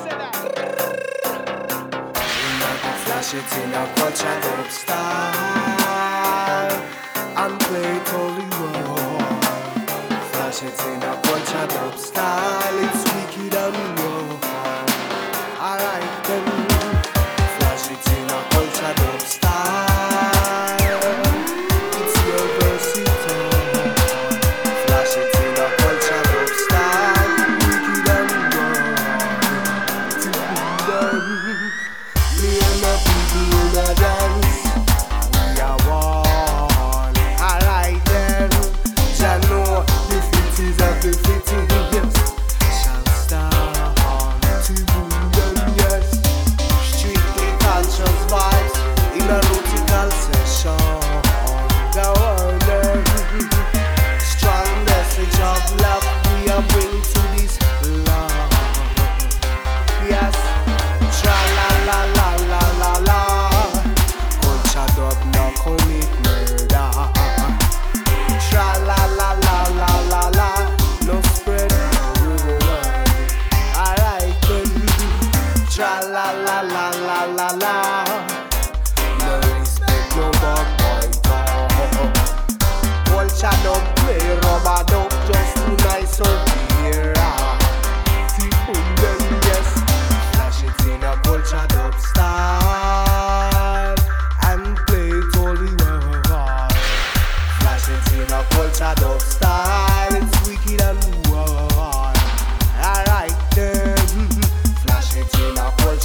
[3.06, 6.19] Flash it in a culture dub style
[7.38, 8.28] and play it.
[10.70, 12.89] Flash it in a culture dub style,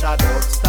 [0.05, 0.64] Alright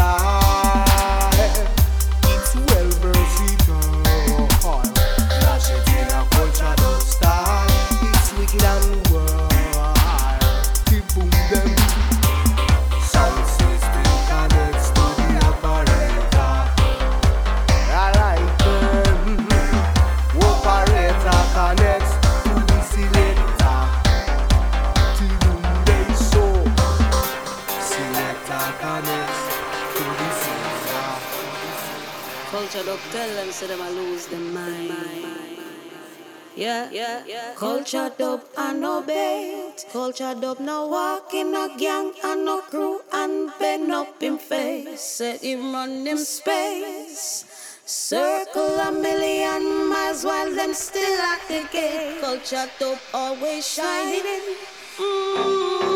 [39.95, 44.99] culture dub now walk in a gang and no crew and bend up in face.
[44.99, 47.45] Set him run him space.
[47.85, 52.19] Circle a million miles while them still at the gate.
[52.19, 54.57] Culture dub always shining.
[54.99, 55.94] Mm.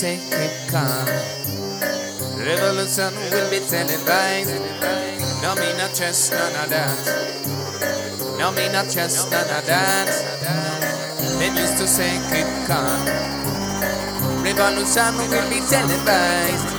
[0.00, 1.06] Keep calm.
[2.38, 4.54] Revolution will be televised.
[5.42, 7.02] No, me not trust none of that.
[8.38, 10.06] No, me not trust none of that.
[11.40, 13.06] Them used to say, keep calm.
[14.44, 16.78] Revolution will be televised.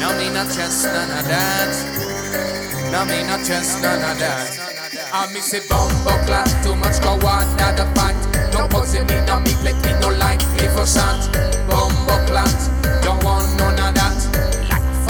[0.00, 1.70] No, me not trust none of that.
[2.90, 4.58] No, me not trust none of that.
[5.12, 8.18] Ah, I miss a bumbo class, too much go on at the fight.
[8.52, 11.30] No pussy me, no me, let me no like glyphosate.
[11.30, 11.39] Bumbo
[12.30, 12.70] class,
[13.02, 14.18] don't want none of that.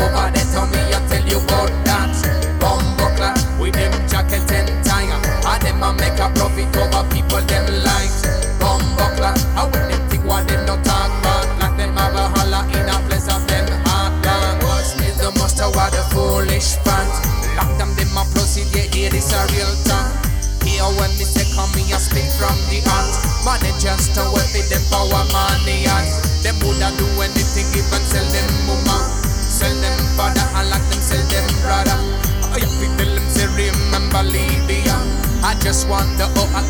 [0.01, 2.16] Over there, tell me, I tell you about that.
[2.56, 5.05] Bumbo class, with them jacket and tie.
[5.05, 8.12] And them a make a profit over people them like.
[8.56, 11.44] Bumbo class, I when them think what them no talk about.
[11.60, 14.16] Like them have a holla in a place of them heart.
[14.64, 17.12] What's me the most of the foolish fans?
[17.60, 20.09] Lock them, them a proceed, yeah, yeah, this a real talk.
[20.64, 23.12] Here when me say come me, I speak from the heart.
[23.44, 25.24] Managers to work with them power
[35.90, 36.69] wonder how I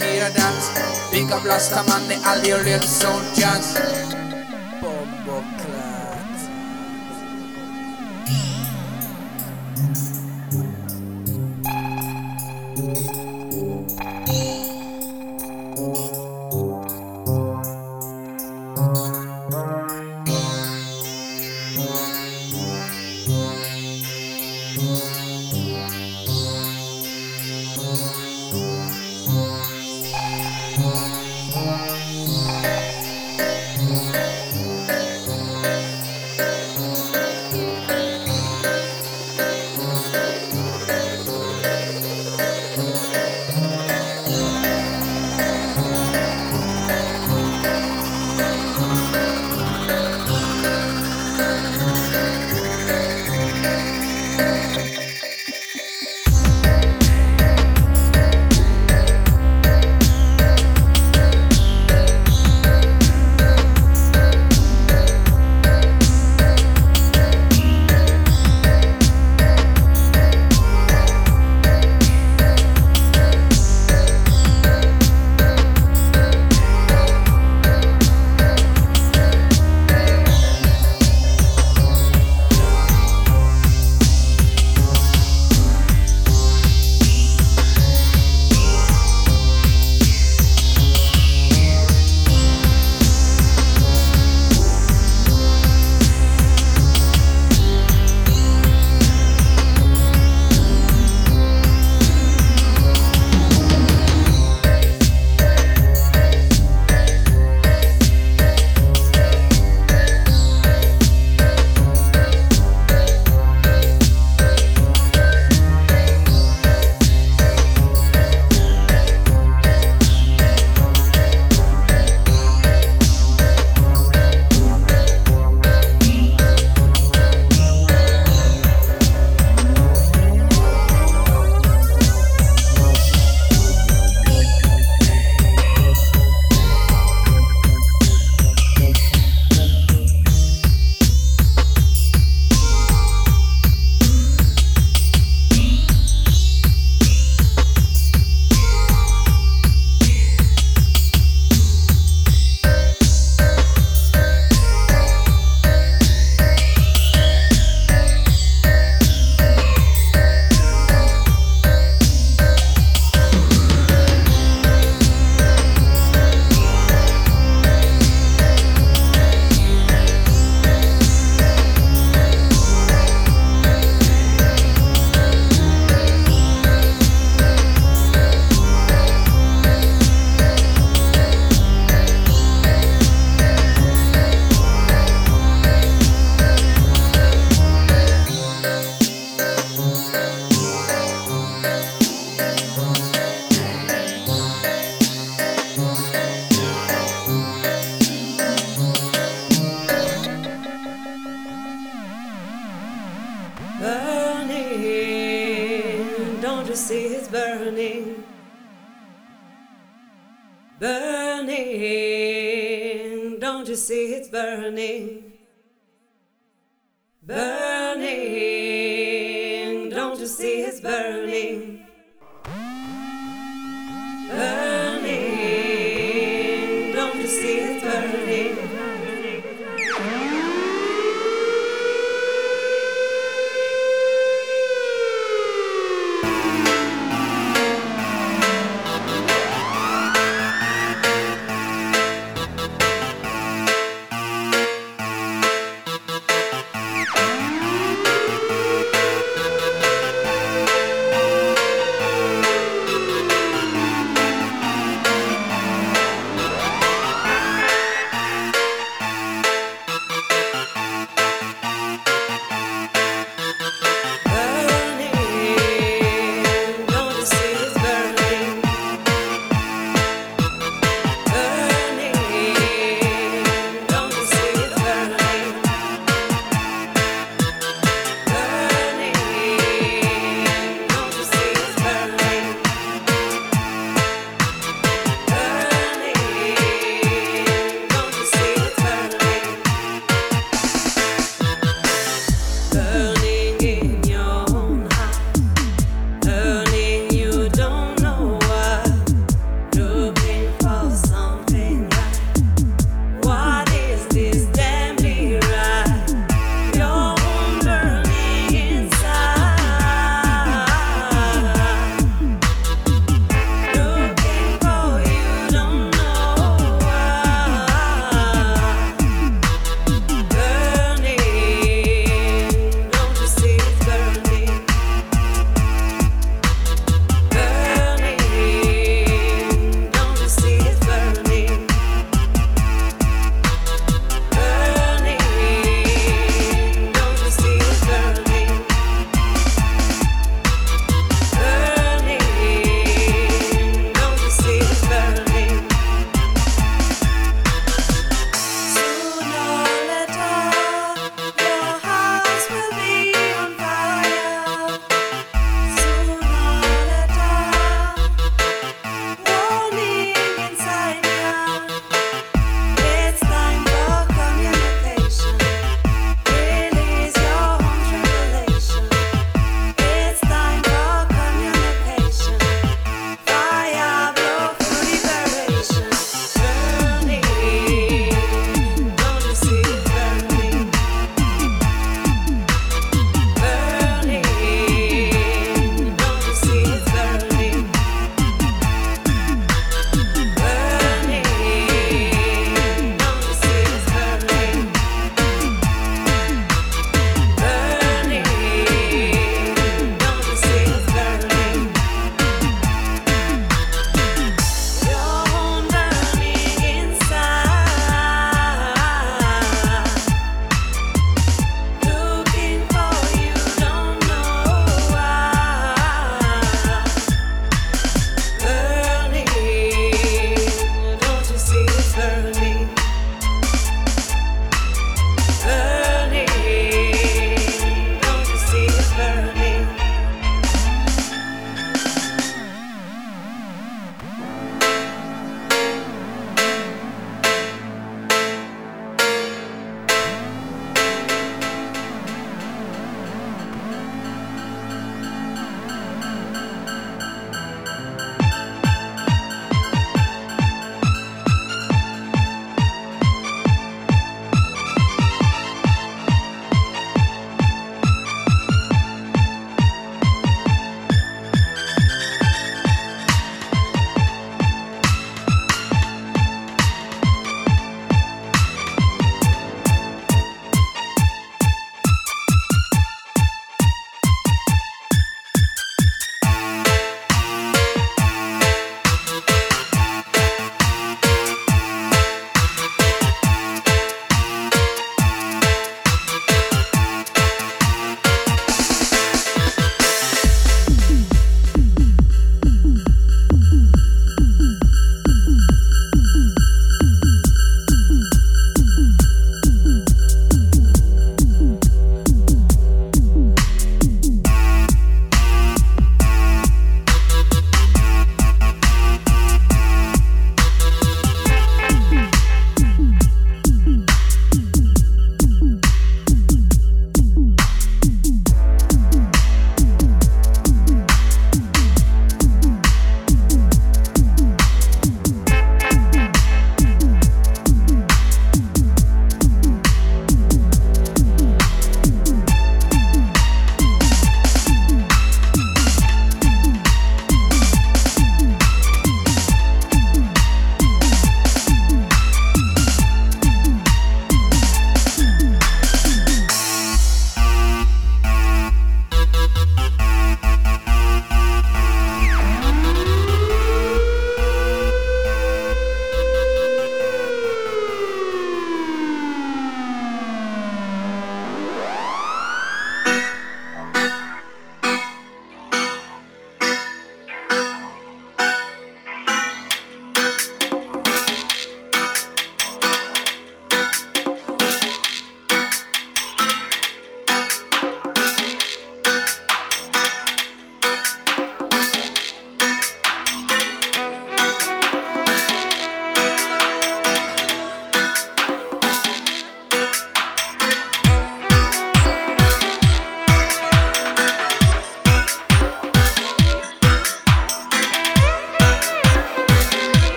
[0.00, 1.08] hear that.
[1.10, 3.76] Big up Rasta man, the Algerian soldiers.
[3.76, 4.11] Bombo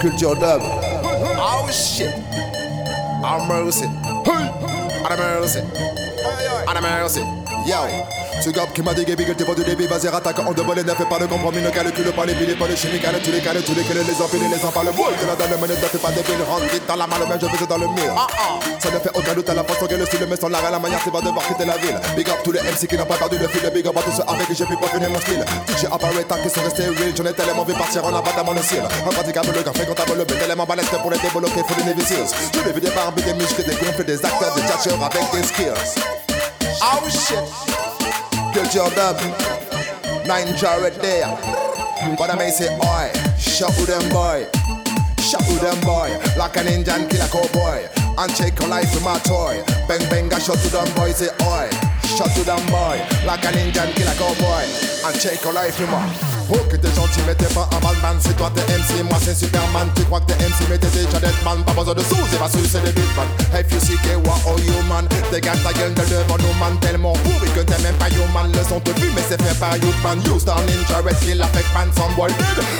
[0.00, 0.60] Alex, big up, culture dub.
[0.62, 2.14] Oh shit.
[3.24, 3.86] I'm mercy.
[3.86, 5.60] I'm mercy.
[6.66, 7.20] I'm mercy.
[7.66, 7.88] Yo.
[8.40, 9.28] Ce gars qui m'a dégué, big
[9.98, 12.54] vas-y rattaque en double et ne fais pas de compromis, ne calcule pas les billes,
[12.54, 14.92] pas de chimie, calme tous les calmes, tous les calmes, les empiles, les enfants, le
[14.92, 17.38] boule, de la dalle, ne fais pas des billes, rentre vite dans la malle, mais
[17.40, 18.14] je fais dans le mur.
[18.16, 20.48] Ah ah, ça ne fait aucun doute à la façon que le style, mais sans
[20.48, 21.98] l'arrêt, la manière, c'est pas devoir quitter la ville.
[22.16, 24.12] Big up tous les MC qui n'ont pas perdu le fil, big up à tous
[24.12, 25.44] ceux avec qui j'ai pu finir mon style.
[25.66, 28.62] DJ apparaît qui sont restés real, j'en ai tellement vu partir en abat à mon
[28.62, 28.84] ciel.
[29.06, 32.60] Impraticable le café, fréquentable le but, tellement balèze pour les débloquer, faut des Navy Je
[32.64, 35.74] l'ai vu des barbes, des muscles, des gonfles, des acteurs, des tchatcheurs avec des skills.
[36.82, 37.42] Oh shit.
[38.54, 38.92] Good job,
[40.28, 41.24] Nine Jared there.
[42.18, 44.44] But I may say, oi, shut with them boy.
[45.24, 46.12] Shut with them boy.
[46.36, 47.88] Like an Indian killer cowboy.
[48.18, 49.64] And take a life with my toy.
[49.88, 51.12] Bang bang, I shot to them boy.
[51.12, 51.70] Say, oi,
[52.04, 53.00] shut to them boy.
[53.24, 54.68] Like an Indian killer cowboy.
[55.08, 58.16] And take a life with my Oh que t'es gentil mais t'es pas un man.
[58.20, 59.88] C'est toi t'es MC, moi c'est Superman.
[59.94, 61.62] Tu crois que t'es MC mais t'es déjà man.
[61.64, 63.28] Pas besoin de sous, c'est pas c'est des man.
[63.52, 65.06] If you see what oh you man?
[65.30, 66.78] Dégage ta gueule de devant nous man.
[66.80, 68.50] Tellement pourri que t'es même pas human.
[68.52, 71.90] Le son te fume mais c'est fait par Youthman Houston, Ninja, Red Kill, Affect Man,
[71.94, 72.30] some boy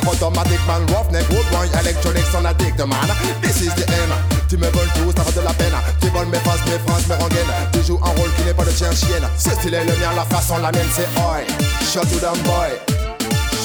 [0.07, 3.09] Automatic man, Roughneck, Wood Boy Electronics, on addict man.
[3.43, 5.75] This is the end tu me voles tout, ça fait de la peine.
[6.01, 7.53] Tu voles mes faces, mes phrases, mes rengaines.
[7.71, 9.29] Tu joues un rôle qui n'est pas de chien chienne.
[9.37, 11.45] C'est stylé le mien, la façon la mienne c'est oi
[11.93, 12.98] Shut to them boy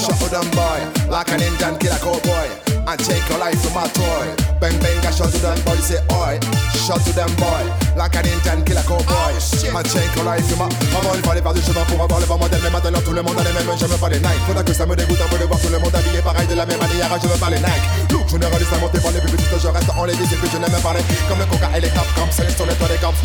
[0.04, 2.48] Shut for them boy, like an Indian killer cowboy.
[2.84, 4.28] And take your life from my toy.
[4.60, 6.36] Bang bang, I shot to them boy, say oi.
[6.84, 7.64] Shot to them boy,
[7.96, 9.32] like an Indian killer cowboy.
[9.32, 10.68] And take your life from my.
[10.92, 13.22] Maman, il fallait faire du chemin pour avoir le vent modèle, mais maintenant tout le
[13.22, 14.44] monde a les mêmes, je veux pas les Nike.
[14.46, 16.54] Faudra que ça me dégoûte un peu de voir tout le monde habillé pareil de
[16.54, 18.12] la même manière, je veux pas les Nike.
[18.12, 20.58] Look, généraliste à monter par les plus petites, je reste en les et puis je
[20.60, 21.00] n'aime pas parler.
[21.28, 23.16] Comme le coca et les cap, comme c'est sur les toits des caps.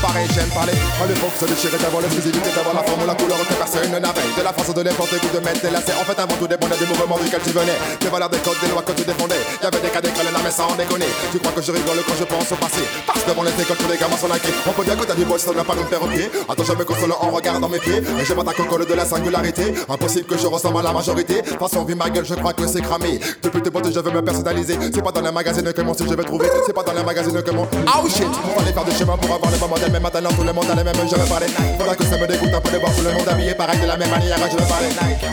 [0.00, 0.72] Pareil, j'aime parler.
[0.72, 4.32] À l'époque, se déchirer d'avoir l'exclusivité, d'avoir la forme, la couleur que personne n'avait.
[4.32, 5.96] De la façon de n'importe où de mettre des lacets.
[6.00, 7.78] En fait, avant tout dépendait du mouvement duquel tu venais.
[8.00, 9.40] Des valeurs, des codes, des lois que tu défendais.
[9.62, 11.10] Y'avait des cas d'école, mais sans déconner.
[11.32, 12.82] Tu crois que je rigole quand je pense au passé.
[13.06, 14.54] Parce que devant les écoles, tous les gamins sont laqués.
[14.66, 16.30] On peut dire que t'as du boss, ça ne pas nous faire au pied.
[16.48, 17.98] Attends, je me console en regardant mes pieds.
[17.98, 19.74] Et je pas ta cocole de la singularité.
[19.88, 21.42] Impossible que je ressemble à la majorité.
[21.58, 23.20] Façon, vu ma gueule, je crois que c'est cramé.
[23.42, 24.78] Depuis tes potes, je veux me personnaliser.
[24.92, 26.48] C'est pas dans les magazines que mon style je vais trouver.
[26.66, 27.62] C'est pas dans les magazines que mon.
[27.64, 28.28] Oh shit!
[28.56, 29.90] Fallait faire du chemin pour avoir bons modèles.
[29.92, 31.46] Mais maintenant, tout le monde a les mêmes, je veux parler.
[31.78, 33.86] Faudra que ça me dégoûte un peu de voir tout le monde habillé pareil de
[33.86, 34.38] la même manière.
[34.50, 34.88] Je veux parler.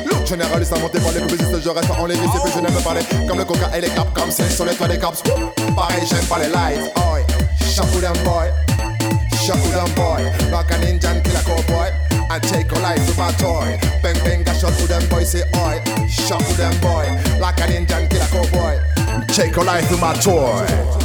[0.05, 0.27] Look,
[0.79, 3.37] monter pour les publicistes, je reste en lévis et puis je n'aime pas les Comme
[3.37, 5.21] le coca et les caps, comme c'est sur les toits des caps.
[5.75, 7.21] Pareil j'aime pas les lights, oi.
[8.01, 8.49] Them boy
[9.45, 10.23] Shut them boy.
[10.51, 11.89] Like an Indian killer cowboy.
[12.31, 13.77] And take a life with my toy.
[14.01, 15.79] Bang bang I shot to them boy say oi.
[16.07, 17.05] Shut them boy
[17.39, 18.79] Like an Indian killer cowboy.
[19.27, 21.00] Take a life with my toy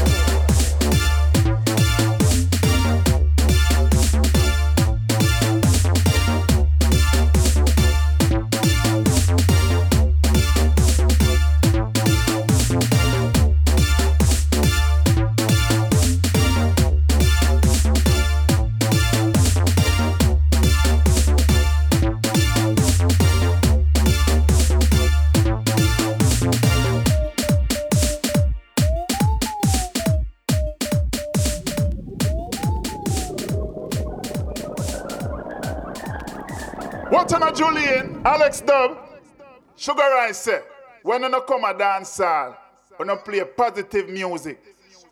[37.57, 38.99] Julian, Alex Dub,
[39.77, 40.51] Sugar Rice
[41.03, 42.55] when you come a dance hall,
[42.97, 44.61] when you play positive music.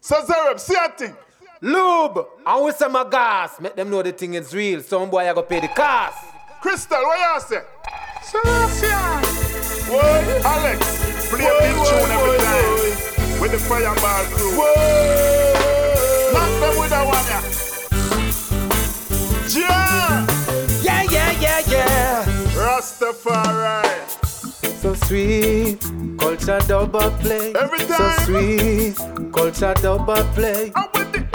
[0.00, 1.16] So Zereb, see a thing.
[1.62, 4.82] Lube, and we say my gas, make them know the thing is real.
[4.82, 6.18] Some boy I go pay the cost.
[6.60, 7.62] Crystal, what you say?
[8.22, 9.24] Sebastian.
[9.88, 13.40] Whoa, Alex, play a big tune every time.
[13.40, 14.52] With the fireball crew.
[14.58, 16.32] Whoa.
[16.34, 17.26] Knock them with a one,
[19.48, 19.68] yeah,
[20.26, 20.33] yeah.
[23.04, 23.84] Rastafari.
[24.80, 25.80] So sweet,
[26.18, 27.52] culture double play.
[27.54, 28.18] Every time.
[28.20, 28.96] So sweet,
[29.32, 30.72] culture double play.
[30.74, 31.26] I'm with it.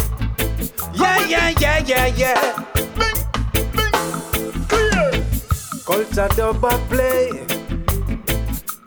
[0.94, 2.66] Yeah, yeah, yeah, yeah, yeah.
[2.74, 5.26] Bing, bing, clear.
[5.86, 7.46] Culture double play.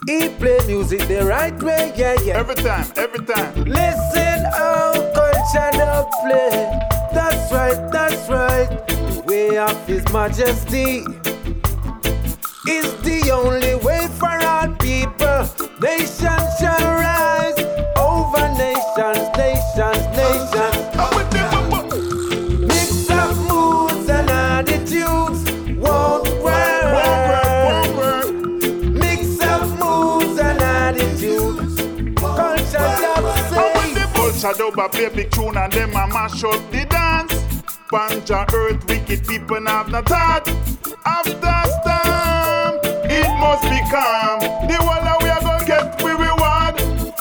[0.06, 2.38] He play music the right way, yeah, yeah.
[2.38, 3.54] Every time, every time.
[3.64, 6.80] Listen how culture double play.
[7.14, 8.68] That's right, that's right.
[8.88, 11.04] The way of His Majesty
[12.68, 15.46] is the only way for all people.
[15.80, 17.58] Nations shall rise
[17.98, 20.76] over nations, nations, nations.
[22.68, 25.42] Mix up moods and attitudes
[25.76, 26.24] won't.
[28.94, 31.76] Mix up moods and attitudes.
[32.16, 32.92] Culture
[33.50, 33.72] say.
[34.14, 37.32] Culture dub a play big tune and them a mash up the dance.
[37.90, 40.48] Panja earth, wicked people have no thought.
[41.04, 42.11] After storm,
[43.42, 44.38] must be calm.
[44.68, 46.74] The whole of we are gonna get we reward.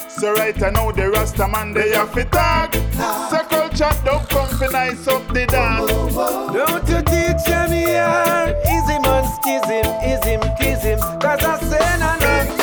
[0.07, 2.73] So right now the Rasta man they have to talk.
[3.31, 4.69] So culture don't come for
[5.13, 5.91] up the dance.
[6.57, 8.55] Don't you teach him here?
[8.75, 10.99] Easy man, schism, ism, kism.
[11.19, 12.60] Cause I say no, no.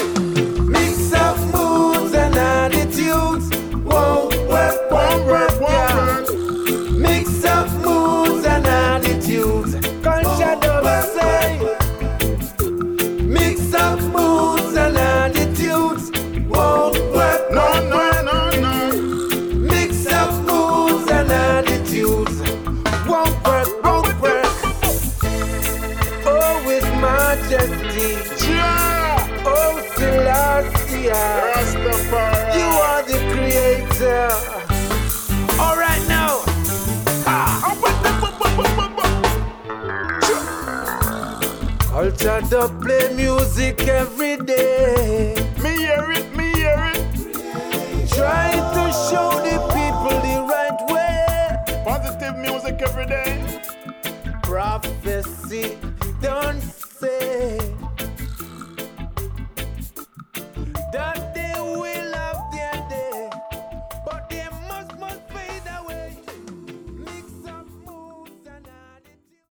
[42.29, 45.35] Dub play music every day.
[45.63, 48.11] Me hear it, me hear it.
[48.11, 51.83] Trying to show the people the right way.
[51.87, 53.63] Positive music every day.
[54.43, 55.88] Prophecy.